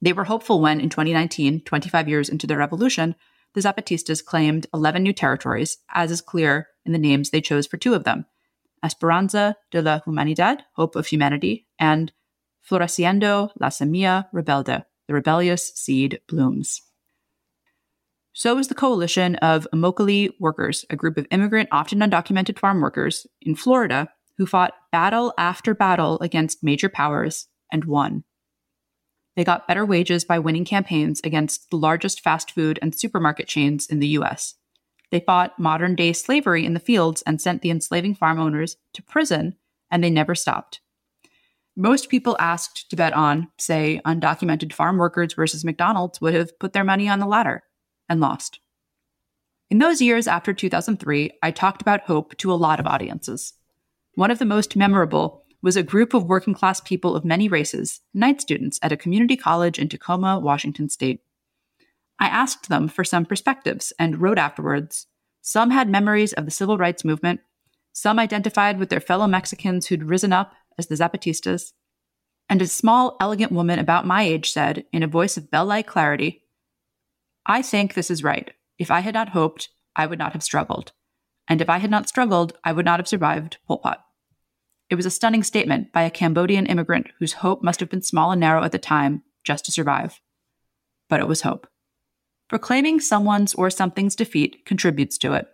They 0.00 0.12
were 0.12 0.24
hopeful 0.24 0.60
when, 0.60 0.80
in 0.80 0.88
2019, 0.88 1.62
25 1.62 2.08
years 2.08 2.28
into 2.28 2.46
their 2.46 2.58
revolution, 2.58 3.14
the 3.54 3.60
Zapatistas 3.60 4.24
claimed 4.24 4.66
11 4.72 5.02
new 5.02 5.12
territories, 5.12 5.78
as 5.92 6.10
is 6.10 6.20
clear 6.20 6.68
in 6.84 6.92
the 6.92 6.98
names 6.98 7.30
they 7.30 7.40
chose 7.40 7.66
for 7.66 7.76
two 7.76 7.94
of 7.94 8.04
them 8.04 8.26
Esperanza 8.84 9.56
de 9.70 9.82
la 9.82 10.00
Humanidad, 10.00 10.62
Hope 10.74 10.94
of 10.94 11.06
Humanity, 11.08 11.66
and 11.78 12.12
Floreciendo 12.68 13.50
la 13.58 13.68
Semilla 13.68 14.26
Rebelde, 14.32 14.84
the 15.06 15.14
rebellious 15.14 15.72
seed 15.74 16.20
blooms. 16.28 16.82
So 18.32 18.56
is 18.58 18.68
the 18.68 18.74
coalition 18.74 19.34
of 19.36 19.66
Immokalee 19.74 20.30
workers, 20.38 20.84
a 20.90 20.96
group 20.96 21.16
of 21.16 21.26
immigrant, 21.32 21.70
often 21.72 21.98
undocumented 21.98 22.58
farm 22.58 22.80
workers 22.80 23.26
in 23.40 23.56
Florida 23.56 24.10
who 24.36 24.46
fought 24.46 24.74
battle 24.92 25.34
after 25.36 25.74
battle 25.74 26.20
against 26.20 26.62
major 26.62 26.88
powers 26.88 27.48
and 27.72 27.84
won. 27.84 28.22
They 29.38 29.44
got 29.44 29.68
better 29.68 29.86
wages 29.86 30.24
by 30.24 30.40
winning 30.40 30.64
campaigns 30.64 31.20
against 31.22 31.70
the 31.70 31.76
largest 31.76 32.22
fast 32.22 32.50
food 32.50 32.76
and 32.82 32.92
supermarket 32.92 33.46
chains 33.46 33.86
in 33.86 34.00
the 34.00 34.08
US. 34.18 34.56
They 35.12 35.20
fought 35.20 35.56
modern 35.60 35.94
day 35.94 36.12
slavery 36.12 36.66
in 36.66 36.74
the 36.74 36.80
fields 36.80 37.22
and 37.22 37.40
sent 37.40 37.62
the 37.62 37.70
enslaving 37.70 38.16
farm 38.16 38.40
owners 38.40 38.78
to 38.94 39.02
prison, 39.04 39.54
and 39.92 40.02
they 40.02 40.10
never 40.10 40.34
stopped. 40.34 40.80
Most 41.76 42.08
people 42.08 42.36
asked 42.40 42.90
to 42.90 42.96
bet 42.96 43.12
on, 43.12 43.46
say, 43.58 44.00
undocumented 44.04 44.72
farm 44.72 44.96
workers 44.96 45.34
versus 45.34 45.64
McDonald's 45.64 46.20
would 46.20 46.34
have 46.34 46.58
put 46.58 46.72
their 46.72 46.82
money 46.82 47.08
on 47.08 47.20
the 47.20 47.24
latter 47.24 47.62
and 48.08 48.20
lost. 48.20 48.58
In 49.70 49.78
those 49.78 50.02
years 50.02 50.26
after 50.26 50.52
2003, 50.52 51.30
I 51.44 51.52
talked 51.52 51.80
about 51.80 52.00
hope 52.00 52.36
to 52.38 52.52
a 52.52 52.54
lot 52.54 52.80
of 52.80 52.88
audiences. 52.88 53.52
One 54.16 54.32
of 54.32 54.40
the 54.40 54.44
most 54.44 54.74
memorable 54.74 55.44
was 55.62 55.76
a 55.76 55.82
group 55.82 56.14
of 56.14 56.24
working 56.24 56.54
class 56.54 56.80
people 56.80 57.16
of 57.16 57.24
many 57.24 57.48
races, 57.48 58.00
night 58.14 58.40
students 58.40 58.78
at 58.82 58.92
a 58.92 58.96
community 58.96 59.36
college 59.36 59.78
in 59.78 59.88
Tacoma, 59.88 60.38
Washington 60.38 60.88
state. 60.88 61.20
I 62.18 62.26
asked 62.26 62.68
them 62.68 62.88
for 62.88 63.04
some 63.04 63.24
perspectives 63.24 63.92
and 63.98 64.20
wrote 64.20 64.38
afterwards. 64.38 65.06
Some 65.40 65.70
had 65.70 65.88
memories 65.88 66.32
of 66.32 66.44
the 66.44 66.50
civil 66.50 66.78
rights 66.78 67.04
movement, 67.04 67.40
some 67.92 68.18
identified 68.18 68.78
with 68.78 68.90
their 68.90 69.00
fellow 69.00 69.26
Mexicans 69.26 69.86
who'd 69.86 70.04
risen 70.04 70.32
up 70.32 70.54
as 70.78 70.86
the 70.86 70.94
Zapatistas. 70.94 71.72
And 72.48 72.62
a 72.62 72.66
small, 72.66 73.16
elegant 73.20 73.52
woman 73.52 73.78
about 73.78 74.06
my 74.06 74.22
age 74.22 74.50
said, 74.50 74.84
in 74.92 75.02
a 75.02 75.08
voice 75.08 75.36
of 75.36 75.50
bell 75.50 75.66
like 75.66 75.86
clarity, 75.86 76.44
I 77.46 77.62
think 77.62 77.94
this 77.94 78.10
is 78.10 78.22
right. 78.22 78.52
If 78.78 78.90
I 78.90 79.00
had 79.00 79.14
not 79.14 79.30
hoped, 79.30 79.70
I 79.96 80.06
would 80.06 80.18
not 80.18 80.32
have 80.32 80.42
struggled. 80.42 80.92
And 81.48 81.60
if 81.60 81.68
I 81.68 81.78
had 81.78 81.90
not 81.90 82.08
struggled, 82.08 82.56
I 82.62 82.72
would 82.72 82.84
not 82.84 83.00
have 83.00 83.08
survived 83.08 83.58
Pol 83.66 83.78
Pot. 83.78 84.04
It 84.90 84.94
was 84.94 85.06
a 85.06 85.10
stunning 85.10 85.42
statement 85.42 85.92
by 85.92 86.02
a 86.02 86.10
Cambodian 86.10 86.66
immigrant 86.66 87.08
whose 87.18 87.34
hope 87.34 87.62
must 87.62 87.80
have 87.80 87.90
been 87.90 88.02
small 88.02 88.30
and 88.30 88.40
narrow 88.40 88.64
at 88.64 88.72
the 88.72 88.78
time 88.78 89.22
just 89.44 89.64
to 89.66 89.72
survive. 89.72 90.20
But 91.08 91.20
it 91.20 91.28
was 91.28 91.42
hope. 91.42 91.66
Proclaiming 92.48 93.00
someone's 93.00 93.54
or 93.54 93.68
something's 93.68 94.16
defeat 94.16 94.64
contributes 94.64 95.18
to 95.18 95.34
it. 95.34 95.46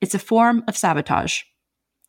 It's 0.00 0.14
a 0.14 0.18
form 0.18 0.64
of 0.66 0.76
sabotage. 0.76 1.42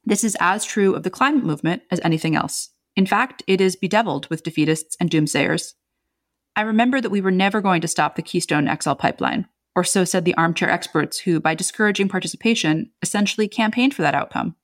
This 0.03 0.24
is 0.24 0.36
as 0.39 0.65
true 0.65 0.96
of 0.96 1.03
the 1.03 1.12
climate 1.12 1.43
movement 1.43 1.84
as 1.91 2.00
anything 2.03 2.36
else. 2.36 2.70
In 2.96 3.05
fact, 3.05 3.43
it 3.46 3.62
is 3.62 3.75
bedeviled 3.75 4.27
with 4.29 4.43
defeatists 4.43 4.96
and 5.00 5.10
doomsayers. 5.10 5.74
I 6.55 6.62
remember 6.62 7.00
that 7.00 7.12
we 7.12 7.22
were 7.22 7.31
never 7.31 7.62
going 7.62 7.81
to 7.81 7.88
stop 7.88 8.15
the 8.15 8.22
Keystone 8.24 8.70
XL 8.81 8.93
pipeline, 8.93 9.48
or 9.75 9.84
so 9.84 10.03
said 10.03 10.25
the 10.25 10.36
armchair 10.36 10.70
experts 10.70 11.20
who, 11.20 11.39
by 11.39 11.53
discouraging 11.53 12.10
participation, 12.10 12.91
essentially 13.01 13.48
campaigned 13.48 13.93
for 13.93 14.01
that 14.01 14.15
outcome. 14.15 14.55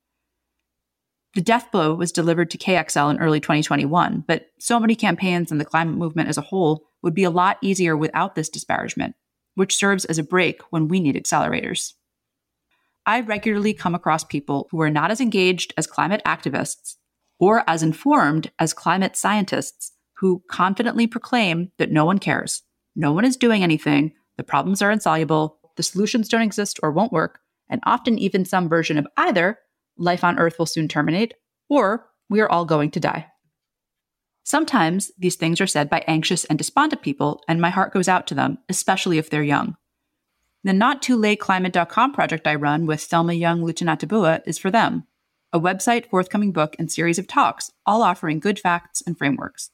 The 1.36 1.42
death 1.42 1.72
blow 1.72 1.94
was 1.94 2.12
delivered 2.12 2.50
to 2.52 2.58
KXL 2.58 3.12
in 3.12 3.20
early 3.20 3.40
2021, 3.40 4.24
but 4.28 4.48
so 4.60 4.80
many 4.80 4.96
campaigns 4.96 5.52
and 5.52 5.62
the 5.62 5.66
climate 5.66 5.98
movement 5.98 6.30
as 6.30 6.38
a 6.38 6.42
whole 6.42 6.84
would 7.04 7.14
be 7.14 7.24
a 7.24 7.30
lot 7.30 7.58
easier 7.62 7.96
without 7.96 8.36
this 8.36 8.50
disparagement, 8.50 9.16
which 9.56 9.76
serves 9.76 10.06
as 10.06 10.18
a 10.18 10.24
brake 10.24 10.62
when 10.72 10.88
we 10.88 11.00
need 11.00 11.16
accelerators. 11.16 11.94
I 13.06 13.22
regularly 13.22 13.74
come 13.74 13.96
across 13.96 14.24
people 14.24 14.68
who 14.72 14.82
are 14.82 14.90
not 14.90 15.12
as 15.12 15.22
engaged 15.22 15.74
as 15.78 15.88
climate 15.88 16.22
activists 16.26 16.96
or 17.40 17.64
as 17.68 17.84
informed 17.84 18.52
as 18.60 18.74
climate 18.74 19.16
scientists 19.16 19.94
who 20.18 20.44
confidently 20.50 21.08
proclaim 21.08 21.72
that 21.78 21.92
no 21.92 22.04
one 22.04 22.18
cares, 22.18 22.64
no 22.96 23.12
one 23.12 23.24
is 23.24 23.38
doing 23.38 23.64
anything, 23.64 24.14
the 24.38 24.44
problems 24.44 24.82
are 24.82 24.92
insoluble, 24.92 25.60
the 25.76 25.84
solutions 25.84 26.28
don't 26.28 26.42
exist 26.42 26.80
or 26.82 26.92
won't 26.92 27.12
work, 27.14 27.40
and 27.70 27.80
often 27.86 28.18
even 28.18 28.44
some 28.44 28.68
version 28.68 28.98
of 28.98 29.08
either 29.18 29.60
life 29.98 30.24
on 30.24 30.40
Earth 30.40 30.60
will 30.60 30.66
soon 30.66 30.88
terminate, 30.88 31.34
or 31.70 32.08
we 32.30 32.40
are 32.40 32.50
all 32.50 32.66
going 32.66 32.92
to 32.92 33.00
die. 33.00 33.28
Sometimes 34.44 35.12
these 35.18 35.36
things 35.36 35.60
are 35.60 35.68
said 35.68 35.90
by 35.90 36.04
anxious 36.08 36.46
and 36.46 36.58
despondent 36.58 37.02
people, 37.02 37.44
and 37.48 37.60
my 37.60 37.70
heart 37.70 37.94
goes 37.94 38.08
out 38.08 38.28
to 38.28 38.34
them, 38.34 38.58
especially 38.70 39.18
if 39.18 39.30
they're 39.30 39.44
young. 39.44 39.76
The 40.64 40.74
Not 40.74 41.02
Too 41.02 41.16
Late 41.16 41.40
Climate.com 41.40 42.14
project 42.14 42.48
I 42.48 42.56
run 42.56 42.86
with 42.86 43.02
Thelma 43.02 43.34
Young 43.34 43.62
Lutunatabua 43.62 44.42
is 44.46 44.58
for 44.58 44.72
them, 44.72 45.06
a 45.54 45.60
website, 45.60 46.10
forthcoming 46.10 46.52
book, 46.52 46.76
and 46.80 46.92
series 46.92 47.20
of 47.20 47.28
talks, 47.28 47.72
all 47.86 48.04
offering 48.04 48.40
good 48.40 48.60
facts 48.60 49.02
and 49.06 49.18
frameworks. 49.18 49.72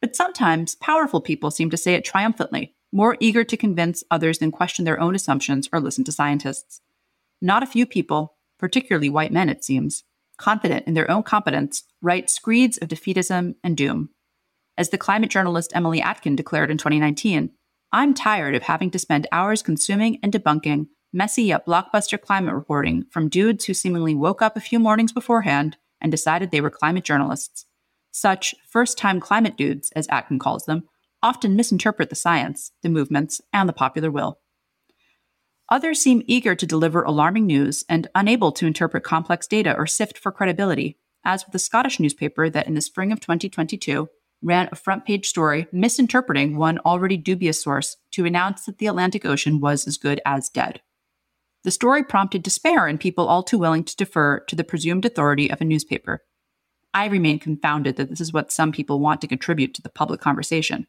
But 0.00 0.14
sometimes 0.14 0.76
powerful 0.76 1.20
people 1.20 1.50
seem 1.50 1.70
to 1.70 1.76
say 1.76 1.94
it 1.94 2.04
triumphantly, 2.04 2.74
more 2.92 3.16
eager 3.20 3.44
to 3.44 3.56
convince 3.56 4.04
others 4.10 4.38
than 4.38 4.50
question 4.50 4.84
their 4.84 5.00
own 5.00 5.14
assumptions 5.14 5.68
or 5.72 5.80
listen 5.80 6.04
to 6.04 6.12
scientists. 6.12 6.80
Not 7.40 7.62
a 7.62 7.66
few 7.66 7.86
people, 7.86 8.37
particularly 8.58 9.08
white 9.08 9.32
men, 9.32 9.48
it 9.48 9.64
seems, 9.64 10.04
confident 10.36 10.86
in 10.86 10.94
their 10.94 11.10
own 11.10 11.22
competence, 11.22 11.84
write 12.00 12.30
screeds 12.30 12.78
of 12.78 12.88
defeatism 12.88 13.54
and 13.62 13.76
doom. 13.76 14.10
As 14.76 14.90
the 14.90 14.98
climate 14.98 15.30
journalist 15.30 15.72
Emily 15.74 16.00
Atkin 16.00 16.36
declared 16.36 16.70
in 16.70 16.78
2019, 16.78 17.50
I'm 17.92 18.14
tired 18.14 18.54
of 18.54 18.62
having 18.62 18.90
to 18.92 18.98
spend 18.98 19.26
hours 19.32 19.62
consuming 19.62 20.18
and 20.22 20.32
debunking 20.32 20.86
messy 21.12 21.44
yet 21.44 21.66
blockbuster 21.66 22.20
climate 22.20 22.54
reporting 22.54 23.04
from 23.10 23.28
dudes 23.28 23.64
who 23.64 23.74
seemingly 23.74 24.14
woke 24.14 24.42
up 24.42 24.56
a 24.56 24.60
few 24.60 24.78
mornings 24.78 25.12
beforehand 25.12 25.76
and 26.00 26.12
decided 26.12 26.50
they 26.50 26.60
were 26.60 26.70
climate 26.70 27.04
journalists. 27.04 27.66
Such 28.10 28.54
first 28.68 28.98
time 28.98 29.20
climate 29.20 29.56
dudes, 29.56 29.90
as 29.96 30.06
Atkin 30.08 30.38
calls 30.38 30.66
them, 30.66 30.84
often 31.22 31.56
misinterpret 31.56 32.10
the 32.10 32.16
science, 32.16 32.72
the 32.82 32.88
movements, 32.88 33.40
and 33.52 33.68
the 33.68 33.72
popular 33.72 34.10
will. 34.10 34.38
Others 35.70 36.00
seem 36.00 36.22
eager 36.26 36.54
to 36.54 36.66
deliver 36.66 37.02
alarming 37.02 37.46
news 37.46 37.84
and 37.88 38.08
unable 38.14 38.52
to 38.52 38.66
interpret 38.66 39.04
complex 39.04 39.46
data 39.46 39.74
or 39.76 39.86
sift 39.86 40.16
for 40.16 40.32
credibility, 40.32 40.96
as 41.24 41.44
with 41.44 41.52
the 41.52 41.58
Scottish 41.58 42.00
newspaper 42.00 42.48
that 42.48 42.66
in 42.66 42.74
the 42.74 42.80
spring 42.80 43.12
of 43.12 43.20
2022 43.20 44.08
ran 44.42 44.68
a 44.70 44.76
front 44.76 45.04
page 45.04 45.26
story 45.26 45.66
misinterpreting 45.72 46.56
one 46.56 46.78
already 46.80 47.16
dubious 47.16 47.62
source 47.62 47.96
to 48.12 48.24
announce 48.24 48.64
that 48.64 48.78
the 48.78 48.86
Atlantic 48.86 49.26
Ocean 49.26 49.60
was 49.60 49.86
as 49.86 49.98
good 49.98 50.20
as 50.24 50.48
dead. 50.48 50.80
The 51.64 51.70
story 51.70 52.02
prompted 52.04 52.42
despair 52.42 52.86
in 52.86 52.98
people 52.98 53.26
all 53.26 53.42
too 53.42 53.58
willing 53.58 53.84
to 53.84 53.96
defer 53.96 54.40
to 54.40 54.56
the 54.56 54.64
presumed 54.64 55.04
authority 55.04 55.50
of 55.50 55.60
a 55.60 55.64
newspaper. 55.64 56.24
I 56.94 57.06
remain 57.06 57.38
confounded 57.38 57.96
that 57.96 58.08
this 58.08 58.20
is 58.20 58.32
what 58.32 58.52
some 58.52 58.72
people 58.72 59.00
want 59.00 59.20
to 59.20 59.26
contribute 59.26 59.74
to 59.74 59.82
the 59.82 59.90
public 59.90 60.20
conversation. 60.20 60.86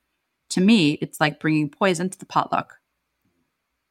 To 0.51 0.61
me, 0.61 0.93
it's 1.01 1.19
like 1.19 1.39
bringing 1.39 1.69
poison 1.69 2.09
to 2.09 2.17
the 2.17 2.25
potluck. 2.25 2.78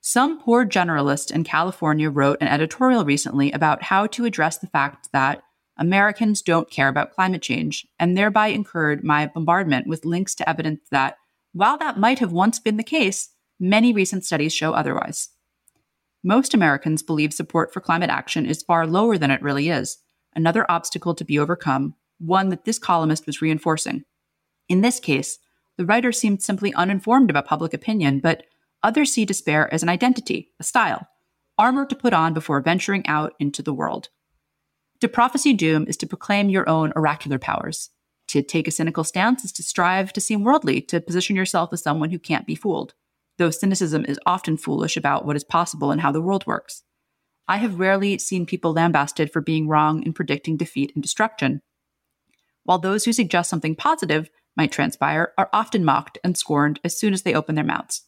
Some 0.01 0.41
poor 0.41 0.65
generalist 0.65 1.31
in 1.31 1.45
California 1.45 2.09
wrote 2.09 2.39
an 2.41 2.49
editorial 2.49 3.05
recently 3.05 3.51
about 3.53 3.83
how 3.83 4.07
to 4.09 4.25
address 4.25 4.59
the 4.59 4.69
fact 4.69 5.09
that 5.13 5.43
Americans 5.77 6.43
don't 6.43 6.71
care 6.71 6.89
about 6.89 7.13
climate 7.13 7.43
change, 7.43 7.87
and 7.99 8.17
thereby 8.17 8.49
incurred 8.49 9.05
my 9.05 9.27
bombardment 9.27 9.87
with 9.87 10.05
links 10.05 10.35
to 10.37 10.49
evidence 10.49 10.81
that, 10.91 11.17
while 11.53 11.79
that 11.79 11.99
might 11.99 12.19
have 12.19 12.33
once 12.33 12.59
been 12.59 12.77
the 12.77 12.83
case, 12.83 13.31
many 13.61 13.93
recent 13.93 14.25
studies 14.25 14.53
show 14.53 14.73
otherwise. 14.73 15.29
Most 16.25 16.53
Americans 16.53 17.03
believe 17.03 17.33
support 17.33 17.73
for 17.73 17.81
climate 17.81 18.11
action 18.11 18.45
is 18.45 18.63
far 18.63 18.87
lower 18.87 19.17
than 19.17 19.31
it 19.31 19.43
really 19.43 19.69
is, 19.69 19.99
another 20.35 20.69
obstacle 20.71 21.15
to 21.15 21.25
be 21.25 21.39
overcome, 21.39 21.95
one 22.19 22.49
that 22.49 22.65
this 22.65 22.79
columnist 22.79 23.27
was 23.27 23.41
reinforcing. 23.41 24.05
In 24.69 24.81
this 24.81 24.99
case, 24.99 25.39
the 25.77 25.87
writer 25.87 26.11
seemed 26.11 26.43
simply 26.43 26.75
uninformed 26.75 27.31
about 27.31 27.47
public 27.47 27.73
opinion, 27.73 28.19
but 28.19 28.45
Others 28.83 29.13
see 29.13 29.25
despair 29.25 29.73
as 29.73 29.83
an 29.83 29.89
identity, 29.89 30.53
a 30.61 30.65
style, 30.65 31.09
armor 31.59 31.85
to 31.87 31.97
put 31.97 32.13
on 32.13 32.33
before 32.33 32.61
venturing 32.61 33.07
out 33.07 33.35
into 33.41 33.63
the 33.63 33.73
world. 33.73 34.09
To 35.01 35.09
prophesy 35.09 35.53
doom 35.53 35.87
is 35.89 35.97
to 35.99 36.07
proclaim 36.07 36.49
your 36.49 36.69
own 36.69 36.93
oracular 36.95 37.39
powers. 37.39 37.91
To 38.29 38.43
take 38.43 38.69
a 38.69 38.73
cynical 38.73 39.05
stance 39.05 39.45
is 39.45 39.53
to 39.53 39.63
strive 39.63 40.13
to 40.13 40.21
seem 40.21 40.45
worldly, 40.45 40.81
to 40.83 41.01
position 41.01 41.35
yourself 41.35 41.73
as 41.73 41.83
someone 41.83 42.11
who 42.11 42.19
can't 42.19 42.47
be 42.47 42.55
fooled, 42.55 42.95
though 43.39 43.51
cynicism 43.51 44.05
is 44.05 44.21
often 44.27 44.57
foolish 44.57 44.97
about 44.97 45.25
what 45.25 45.37
is 45.37 45.45
possible 45.45 45.91
and 45.91 46.01
how 46.01 46.13
the 46.13 46.21
world 46.21 46.47
works. 46.47 46.83
I 47.47 47.57
have 47.57 47.81
rarely 47.81 48.19
seen 48.19 48.45
people 48.45 48.75
lambasted 48.75 49.33
for 49.33 49.41
being 49.41 49.69
wrong 49.69 50.03
in 50.03 50.13
predicting 50.13 50.57
defeat 50.57 50.93
and 50.95 51.03
destruction, 51.03 51.63
while 52.65 52.79
those 52.79 53.07
who 53.07 53.13
suggest 53.15 53.49
something 53.49 53.75
positive 53.75 54.29
might 54.55 54.71
transpire 54.71 55.33
are 55.39 55.49
often 55.53 55.85
mocked 55.85 56.19
and 56.23 56.37
scorned 56.37 56.81
as 56.85 56.99
soon 56.99 57.15
as 57.15 57.23
they 57.23 57.33
open 57.33 57.55
their 57.55 57.65
mouths. 57.65 58.03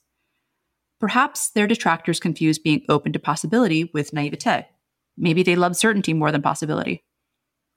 Perhaps 1.01 1.51
their 1.51 1.67
detractors 1.67 2.21
confuse 2.21 2.59
being 2.59 2.85
open 2.89 3.13
to 3.15 3.19
possibility 3.19 3.91
with 3.95 4.13
naivete. 4.13 4.69
Maybe 5.17 5.43
they 5.43 5.57
love 5.57 5.77
certainty 5.77 6.13
more 6.13 6.31
than 6.31 6.43
possibility. 6.43 7.05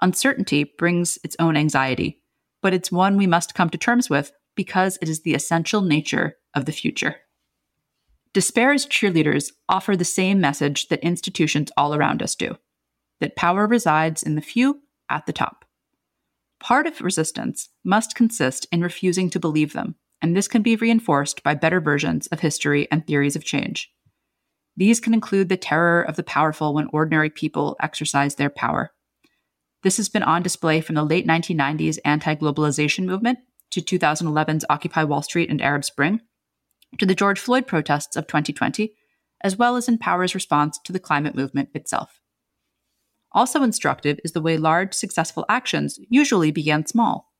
Uncertainty 0.01 0.65
brings 0.77 1.17
its 1.23 1.37
own 1.39 1.55
anxiety, 1.55 2.21
but 2.61 2.73
it's 2.73 2.91
one 2.91 3.15
we 3.15 3.25
must 3.25 3.55
come 3.55 3.69
to 3.69 3.77
terms 3.77 4.09
with 4.09 4.33
because 4.55 4.97
it 5.01 5.07
is 5.07 5.21
the 5.21 5.33
essential 5.33 5.81
nature 5.81 6.35
of 6.53 6.65
the 6.65 6.71
future. 6.73 7.15
Despair's 8.33 8.85
cheerleaders 8.85 9.51
offer 9.69 9.95
the 9.95 10.03
same 10.03 10.41
message 10.41 10.89
that 10.89 11.03
institutions 11.03 11.71
all 11.77 11.95
around 11.95 12.21
us 12.21 12.35
do 12.35 12.57
that 13.19 13.35
power 13.37 13.65
resides 13.65 14.21
in 14.21 14.35
the 14.35 14.41
few 14.41 14.81
at 15.09 15.25
the 15.25 15.33
top. 15.33 15.63
Part 16.59 16.87
of 16.87 16.99
resistance 16.99 17.69
must 17.83 18.15
consist 18.15 18.67
in 18.71 18.81
refusing 18.81 19.29
to 19.29 19.39
believe 19.39 19.71
them, 19.71 19.95
and 20.23 20.35
this 20.35 20.47
can 20.47 20.61
be 20.61 20.77
reinforced 20.77 21.43
by 21.43 21.53
better 21.53 21.81
versions 21.81 22.27
of 22.27 22.39
history 22.39 22.87
and 22.89 23.05
theories 23.05 23.35
of 23.35 23.43
change. 23.43 23.91
These 24.77 25.01
can 25.01 25.13
include 25.13 25.49
the 25.49 25.57
terror 25.57 26.01
of 26.01 26.15
the 26.15 26.23
powerful 26.23 26.73
when 26.73 26.87
ordinary 26.93 27.29
people 27.29 27.75
exercise 27.81 28.35
their 28.35 28.49
power. 28.49 28.91
This 29.83 29.97
has 29.97 30.07
been 30.07 30.23
on 30.23 30.41
display 30.41 30.79
from 30.79 30.95
the 30.95 31.03
late 31.03 31.27
1990s 31.27 31.99
anti 32.05 32.35
globalization 32.35 33.03
movement 33.03 33.39
to 33.71 33.81
2011's 33.81 34.65
Occupy 34.69 35.03
Wall 35.03 35.21
Street 35.21 35.49
and 35.49 35.61
Arab 35.61 35.83
Spring, 35.83 36.21
to 36.97 37.05
the 37.05 37.15
George 37.15 37.39
Floyd 37.39 37.67
protests 37.67 38.15
of 38.15 38.25
2020, 38.27 38.93
as 39.41 39.57
well 39.57 39.75
as 39.75 39.89
in 39.89 39.97
Power's 39.97 40.33
response 40.33 40.79
to 40.85 40.93
the 40.93 40.99
climate 40.99 41.35
movement 41.35 41.69
itself. 41.73 42.21
Also 43.33 43.61
instructive 43.61 44.19
is 44.23 44.31
the 44.31 44.41
way 44.41 44.57
large, 44.57 44.93
successful 44.93 45.43
actions 45.49 45.99
usually 46.09 46.51
began 46.51 46.85
small. 46.85 47.32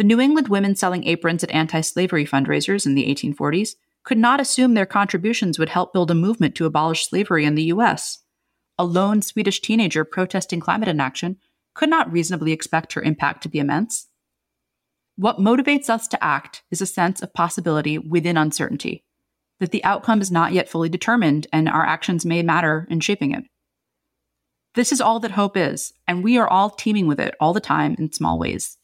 The 0.00 0.04
New 0.04 0.18
England 0.18 0.48
women 0.48 0.76
selling 0.76 1.04
aprons 1.04 1.44
at 1.44 1.50
anti 1.50 1.82
slavery 1.82 2.24
fundraisers 2.24 2.86
in 2.86 2.94
the 2.94 3.04
1840s 3.14 3.74
could 4.02 4.16
not 4.16 4.40
assume 4.40 4.72
their 4.72 4.86
contributions 4.86 5.58
would 5.58 5.68
help 5.68 5.92
build 5.92 6.10
a 6.10 6.14
movement 6.14 6.54
to 6.54 6.64
abolish 6.64 7.06
slavery 7.06 7.44
in 7.44 7.54
the 7.54 7.64
US. 7.64 8.22
A 8.78 8.84
lone 8.86 9.20
Swedish 9.20 9.60
teenager 9.60 10.06
protesting 10.06 10.58
climate 10.58 10.88
inaction 10.88 11.36
could 11.74 11.90
not 11.90 12.10
reasonably 12.10 12.50
expect 12.50 12.94
her 12.94 13.02
impact 13.02 13.42
to 13.42 13.50
be 13.50 13.58
immense. 13.58 14.06
What 15.16 15.36
motivates 15.36 15.90
us 15.90 16.08
to 16.08 16.24
act 16.24 16.62
is 16.70 16.80
a 16.80 16.86
sense 16.86 17.20
of 17.20 17.34
possibility 17.34 17.98
within 17.98 18.38
uncertainty, 18.38 19.04
that 19.58 19.70
the 19.70 19.84
outcome 19.84 20.22
is 20.22 20.30
not 20.30 20.54
yet 20.54 20.70
fully 20.70 20.88
determined 20.88 21.46
and 21.52 21.68
our 21.68 21.84
actions 21.84 22.24
may 22.24 22.42
matter 22.42 22.86
in 22.88 23.00
shaping 23.00 23.32
it. 23.32 23.44
This 24.76 24.92
is 24.92 25.02
all 25.02 25.20
that 25.20 25.32
hope 25.32 25.58
is, 25.58 25.92
and 26.08 26.24
we 26.24 26.38
are 26.38 26.48
all 26.48 26.70
teeming 26.70 27.06
with 27.06 27.20
it 27.20 27.34
all 27.38 27.52
the 27.52 27.60
time 27.60 27.96
in 27.98 28.14
small 28.14 28.38
ways. 28.38 28.78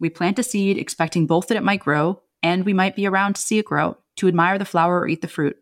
We 0.00 0.10
plant 0.10 0.38
a 0.38 0.42
seed 0.42 0.78
expecting 0.78 1.26
both 1.26 1.48
that 1.48 1.56
it 1.56 1.62
might 1.62 1.80
grow 1.80 2.22
and 2.42 2.64
we 2.64 2.72
might 2.72 2.96
be 2.96 3.06
around 3.06 3.36
to 3.36 3.40
see 3.40 3.58
it 3.58 3.64
grow, 3.64 3.96
to 4.16 4.28
admire 4.28 4.58
the 4.58 4.64
flower 4.64 5.00
or 5.00 5.08
eat 5.08 5.22
the 5.22 5.28
fruit. 5.28 5.56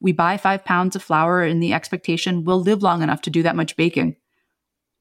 We 0.00 0.12
buy 0.12 0.38
five 0.38 0.64
pounds 0.64 0.96
of 0.96 1.02
flour 1.02 1.44
in 1.44 1.60
the 1.60 1.72
expectation 1.72 2.44
we'll 2.44 2.60
live 2.60 2.82
long 2.82 3.02
enough 3.02 3.20
to 3.22 3.30
do 3.30 3.42
that 3.42 3.56
much 3.56 3.76
baking. 3.76 4.16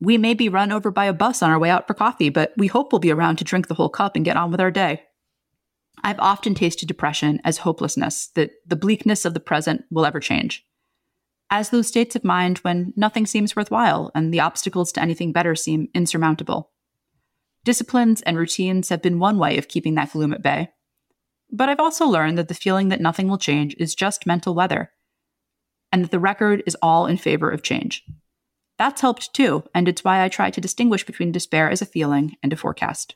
We 0.01 0.17
may 0.17 0.33
be 0.33 0.49
run 0.49 0.71
over 0.71 0.91
by 0.91 1.05
a 1.05 1.13
bus 1.13 1.41
on 1.41 1.49
our 1.49 1.59
way 1.59 1.69
out 1.69 1.87
for 1.87 1.93
coffee, 1.93 2.29
but 2.29 2.53
we 2.57 2.67
hope 2.67 2.91
we'll 2.91 2.99
be 2.99 3.11
around 3.11 3.37
to 3.37 3.43
drink 3.43 3.67
the 3.67 3.73
whole 3.73 3.89
cup 3.89 4.15
and 4.15 4.23
get 4.23 4.37
on 4.37 4.51
with 4.51 4.61
our 4.61 4.71
day. 4.71 5.03
I've 6.03 6.19
often 6.19 6.55
tasted 6.55 6.87
depression 6.87 7.41
as 7.43 7.59
hopelessness, 7.59 8.27
that 8.35 8.51
the 8.65 8.75
bleakness 8.75 9.25
of 9.25 9.33
the 9.33 9.39
present 9.39 9.83
will 9.91 10.05
ever 10.05 10.19
change. 10.19 10.65
As 11.49 11.69
those 11.69 11.87
states 11.87 12.15
of 12.15 12.23
mind 12.23 12.59
when 12.59 12.93
nothing 12.95 13.25
seems 13.25 13.55
worthwhile 13.55 14.11
and 14.13 14.33
the 14.33 14.39
obstacles 14.39 14.91
to 14.93 15.01
anything 15.01 15.33
better 15.33 15.55
seem 15.55 15.89
insurmountable. 15.93 16.71
Disciplines 17.65 18.21
and 18.21 18.37
routines 18.37 18.89
have 18.89 19.01
been 19.01 19.19
one 19.19 19.37
way 19.37 19.57
of 19.57 19.67
keeping 19.67 19.95
that 19.95 20.11
gloom 20.11 20.33
at 20.33 20.41
bay. 20.41 20.69
But 21.51 21.69
I've 21.69 21.79
also 21.79 22.05
learned 22.05 22.37
that 22.37 22.47
the 22.47 22.53
feeling 22.53 22.89
that 22.89 23.01
nothing 23.01 23.27
will 23.27 23.37
change 23.37 23.75
is 23.79 23.95
just 23.95 24.25
mental 24.25 24.55
weather, 24.55 24.91
and 25.91 26.03
that 26.03 26.11
the 26.11 26.19
record 26.19 26.63
is 26.65 26.77
all 26.81 27.05
in 27.05 27.17
favor 27.17 27.49
of 27.49 27.63
change. 27.63 28.03
That's 28.77 29.01
helped 29.01 29.33
too, 29.33 29.63
and 29.75 29.87
it's 29.87 30.03
why 30.03 30.23
I 30.23 30.29
try 30.29 30.51
to 30.51 30.61
distinguish 30.61 31.05
between 31.05 31.31
despair 31.31 31.69
as 31.69 31.81
a 31.81 31.85
feeling 31.85 32.35
and 32.41 32.53
a 32.53 32.55
forecast. 32.55 33.15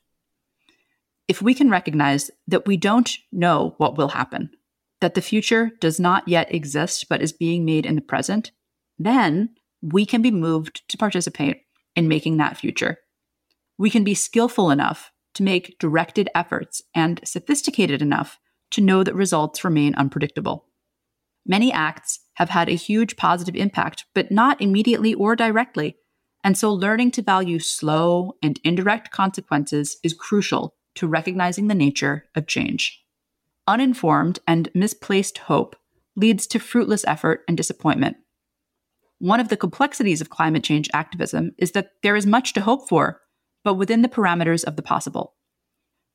If 1.27 1.41
we 1.41 1.53
can 1.53 1.69
recognize 1.69 2.29
that 2.47 2.67
we 2.67 2.75
don't 2.75 3.17
know 3.31 3.75
what 3.77 3.97
will 3.97 4.09
happen, 4.09 4.49
that 4.99 5.13
the 5.13 5.21
future 5.21 5.71
does 5.79 5.99
not 5.99 6.27
yet 6.27 6.53
exist 6.53 7.07
but 7.09 7.21
is 7.21 7.31
being 7.31 7.63
made 7.63 7.85
in 7.85 7.95
the 7.95 8.01
present, 8.01 8.51
then 8.99 9.49
we 9.81 10.05
can 10.05 10.21
be 10.21 10.31
moved 10.31 10.81
to 10.89 10.97
participate 10.97 11.61
in 11.95 12.07
making 12.07 12.37
that 12.37 12.57
future. 12.57 12.97
We 13.77 13.89
can 13.89 14.03
be 14.03 14.13
skillful 14.13 14.71
enough 14.71 15.11
to 15.35 15.43
make 15.43 15.77
directed 15.79 16.29
efforts 16.35 16.81
and 16.93 17.19
sophisticated 17.23 18.01
enough 18.01 18.39
to 18.71 18.81
know 18.81 19.03
that 19.03 19.15
results 19.15 19.63
remain 19.63 19.95
unpredictable. 19.95 20.65
Many 21.45 21.71
acts 21.71 22.19
have 22.35 22.49
had 22.49 22.69
a 22.69 22.73
huge 22.73 23.17
positive 23.17 23.55
impact, 23.55 24.05
but 24.13 24.31
not 24.31 24.61
immediately 24.61 25.13
or 25.13 25.35
directly. 25.35 25.97
And 26.43 26.57
so 26.57 26.73
learning 26.73 27.11
to 27.11 27.21
value 27.21 27.59
slow 27.59 28.33
and 28.41 28.59
indirect 28.63 29.11
consequences 29.11 29.97
is 30.03 30.13
crucial 30.13 30.75
to 30.95 31.07
recognizing 31.07 31.67
the 31.67 31.75
nature 31.75 32.25
of 32.35 32.47
change. 32.47 33.03
Uninformed 33.67 34.39
and 34.47 34.69
misplaced 34.73 35.37
hope 35.39 35.75
leads 36.15 36.45
to 36.47 36.59
fruitless 36.59 37.05
effort 37.05 37.43
and 37.47 37.57
disappointment. 37.57 38.17
One 39.19 39.39
of 39.39 39.47
the 39.47 39.57
complexities 39.57 40.21
of 40.21 40.29
climate 40.29 40.63
change 40.63 40.89
activism 40.93 41.55
is 41.57 41.71
that 41.71 41.91
there 42.03 42.15
is 42.15 42.25
much 42.25 42.53
to 42.53 42.61
hope 42.61 42.89
for, 42.89 43.21
but 43.63 43.75
within 43.75 44.01
the 44.01 44.09
parameters 44.09 44.63
of 44.63 44.75
the 44.75 44.81
possible. 44.81 45.35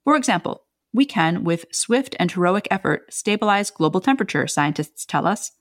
For 0.04 0.16
example, 0.16 0.64
we 0.92 1.04
can, 1.04 1.44
with 1.44 1.66
swift 1.70 2.16
and 2.18 2.30
heroic 2.30 2.66
effort, 2.70 3.12
stabilize 3.12 3.70
global 3.70 4.00
temperature, 4.00 4.46
scientists 4.46 5.04
tell 5.04 5.26
us, 5.26 5.52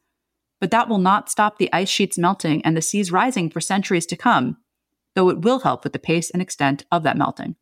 but 0.60 0.72
that 0.72 0.90
will 0.90 0.98
not 0.98 1.30
stop 1.30 1.58
the 1.58 1.72
ice 1.72 1.90
sheets 1.90 2.18
melting 2.18 2.64
and 2.64 2.76
the 2.76 2.82
seas 2.82 3.12
rising 3.12 3.50
for 3.50 3.62
centuries 3.62 4.06
to 4.08 4.16
come, 4.16 4.58
though 5.16 5.30
it 5.30 5.42
will 5.42 5.60
help 5.60 5.84
with 5.84 5.94
the 5.94 6.00
pace 6.00 6.30
and 6.30 6.42
extent 6.42 6.86
of 6.92 7.04
that 7.04 7.18
melting. 7.18 7.56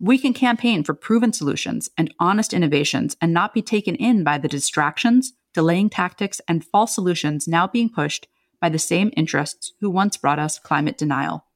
We 0.00 0.18
can 0.18 0.32
campaign 0.32 0.82
for 0.82 0.94
proven 0.94 1.32
solutions 1.32 1.88
and 1.96 2.12
honest 2.18 2.52
innovations 2.52 3.16
and 3.20 3.32
not 3.32 3.54
be 3.54 3.62
taken 3.62 3.94
in 3.94 4.24
by 4.24 4.38
the 4.38 4.48
distractions, 4.48 5.32
delaying 5.52 5.88
tactics, 5.88 6.40
and 6.48 6.64
false 6.64 6.94
solutions 6.94 7.46
now 7.46 7.66
being 7.66 7.88
pushed 7.88 8.26
by 8.60 8.68
the 8.68 8.78
same 8.78 9.12
interests 9.16 9.72
who 9.80 9.90
once 9.90 10.16
brought 10.16 10.38
us 10.38 10.58
climate 10.58 10.98
denial. 10.98 11.46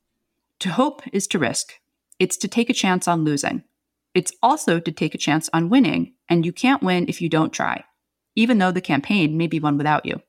To 0.61 0.71
hope 0.71 1.03
is 1.13 1.27
to 1.29 1.39
risk. 1.39 1.75
It's 2.19 2.37
to 2.39 2.49
take 2.49 2.69
a 2.69 2.75
chance 2.75 3.07
on 3.07 3.25
losing. 3.25 3.65
It's 4.15 4.33
also 4.43 4.81
to 4.81 4.93
take 4.93 5.15
a 5.15 5.19
chance 5.19 5.49
on 5.53 5.69
winning, 5.69 6.15
and 6.29 6.45
you 6.45 6.53
can't 6.53 6.83
win 6.83 7.07
if 7.09 7.21
you 7.21 7.29
don't 7.29 7.53
try 7.53 7.85
even 8.39 8.59
though 8.59 8.71
the 8.71 8.81
campaign 8.81 9.37
may 9.37 9.49
be 9.49 9.59
won 9.59 9.77
without 9.77 10.07
you. 10.07 10.23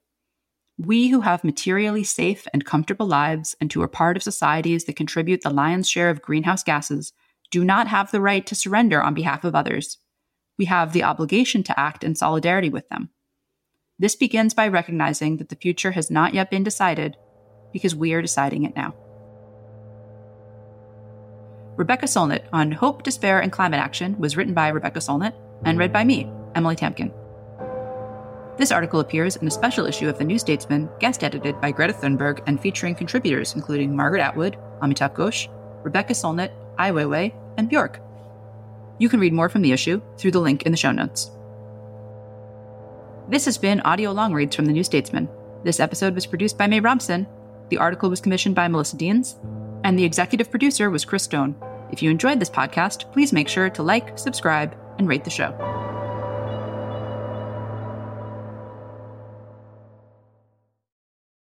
We 0.80 1.10
who 1.10 1.22
have 1.22 1.44
materially 1.44 2.04
safe 2.04 2.48
and 2.52 2.66
comfortable 2.66 3.06
lives 3.06 3.56
and 3.62 3.72
who 3.72 3.84
are 3.84 3.88
part 3.88 4.18
of 4.18 4.24
societies 4.24 4.86
that 4.86 4.96
contribute 4.96 5.42
the 5.42 5.52
lion's 5.52 5.88
share 5.88 6.10
of 6.10 6.24
greenhouse 6.24 6.64
gases 6.64 7.14
do 7.52 7.64
not 7.64 7.88
have 7.88 8.10
the 8.10 8.20
right 8.20 8.48
to 8.48 8.56
surrender 8.56 9.00
on 9.00 9.14
behalf 9.14 9.44
of 9.44 9.54
others. 9.54 10.00
We 10.58 10.66
have 10.66 10.92
the 10.92 11.04
obligation 11.04 11.62
to 11.64 11.80
act 11.80 12.04
in 12.04 12.16
solidarity 12.16 12.70
with 12.70 12.90
them. 12.90 13.12
This 14.00 14.16
begins 14.16 14.56
by 14.56 14.70
recognizing 14.70 15.38
that 15.38 15.50
the 15.50 15.56
future 15.56 15.92
has 15.92 16.10
not 16.10 16.34
yet 16.34 16.50
been 16.50 16.64
decided 16.64 17.16
because 17.72 17.96
we 17.96 18.14
are 18.14 18.24
deciding 18.24 18.64
it 18.64 18.76
now. 18.76 18.96
Rebecca 21.80 22.08
Solnit 22.08 22.44
on 22.52 22.74
Hope, 22.74 23.04
Despair, 23.04 23.40
and 23.40 23.54
Climate 23.54 23.80
Action 23.80 24.20
was 24.20 24.36
written 24.36 24.54
by 24.54 24.68
Rebecca 24.68 25.00
Solnit 25.00 25.34
and 25.64 25.80
read 25.80 25.94
by 25.94 26.04
me, 26.04 26.30
Emily 26.54 26.76
Tamkin. 26.76 27.10
This 28.58 28.74
article 28.74 29.00
appears 29.00 29.38
in 29.38 29.48
a 29.48 29.52
special 29.52 29.86
issue 29.86 30.10
of 30.10 30.18
The 30.18 30.26
New 30.26 30.38
Statesman, 30.38 30.90
guest 31.00 31.24
edited 31.24 31.62
by 31.62 31.72
Greta 31.72 31.94
Thunberg 31.94 32.44
and 32.48 32.60
featuring 32.60 32.96
contributors 32.96 33.56
including 33.56 33.96
Margaret 33.96 34.20
Atwood, 34.20 34.58
Amitav 34.82 35.16
Ghosh, 35.16 35.48
Rebecca 35.82 36.12
Solnit, 36.12 36.52
Ai 36.78 36.92
Weiwei, 36.92 37.34
and 37.56 37.70
Bjork. 37.70 38.02
You 38.98 39.08
can 39.08 39.22
read 39.22 39.32
more 39.32 39.48
from 39.48 39.62
the 39.62 39.72
issue 39.72 40.02
through 40.18 40.32
the 40.32 40.42
link 40.42 40.64
in 40.64 40.74
the 40.74 40.78
show 40.78 40.92
notes. 40.92 41.32
This 43.30 43.46
has 43.46 43.58
been 43.58 43.80
audio 43.82 44.12
long 44.12 44.34
reads 44.34 44.54
from 44.54 44.66
The 44.66 44.74
New 44.74 44.84
Statesman. 44.84 45.30
This 45.64 45.80
episode 45.80 46.14
was 46.14 46.26
produced 46.26 46.58
by 46.58 46.68
Mae 46.68 46.82
Robson, 46.82 47.26
the 47.70 47.78
article 47.78 48.10
was 48.10 48.20
commissioned 48.20 48.56
by 48.56 48.68
Melissa 48.68 48.98
Denes, 48.98 49.38
and 49.86 49.98
the 49.98 50.04
executive 50.04 50.52
producer 50.52 50.90
was 50.90 51.06
Chris 51.06 51.24
Stone. 51.24 51.56
If 51.92 52.02
you 52.02 52.10
enjoyed 52.10 52.40
this 52.40 52.50
podcast, 52.50 53.12
please 53.12 53.34
make 53.34 53.48
sure 53.48 53.70
to 53.70 53.84
like, 53.84 54.18
subscribe, 54.18 54.76
and 54.98 55.08
rate 55.08 55.24
the 55.24 55.30
show. 55.30 55.89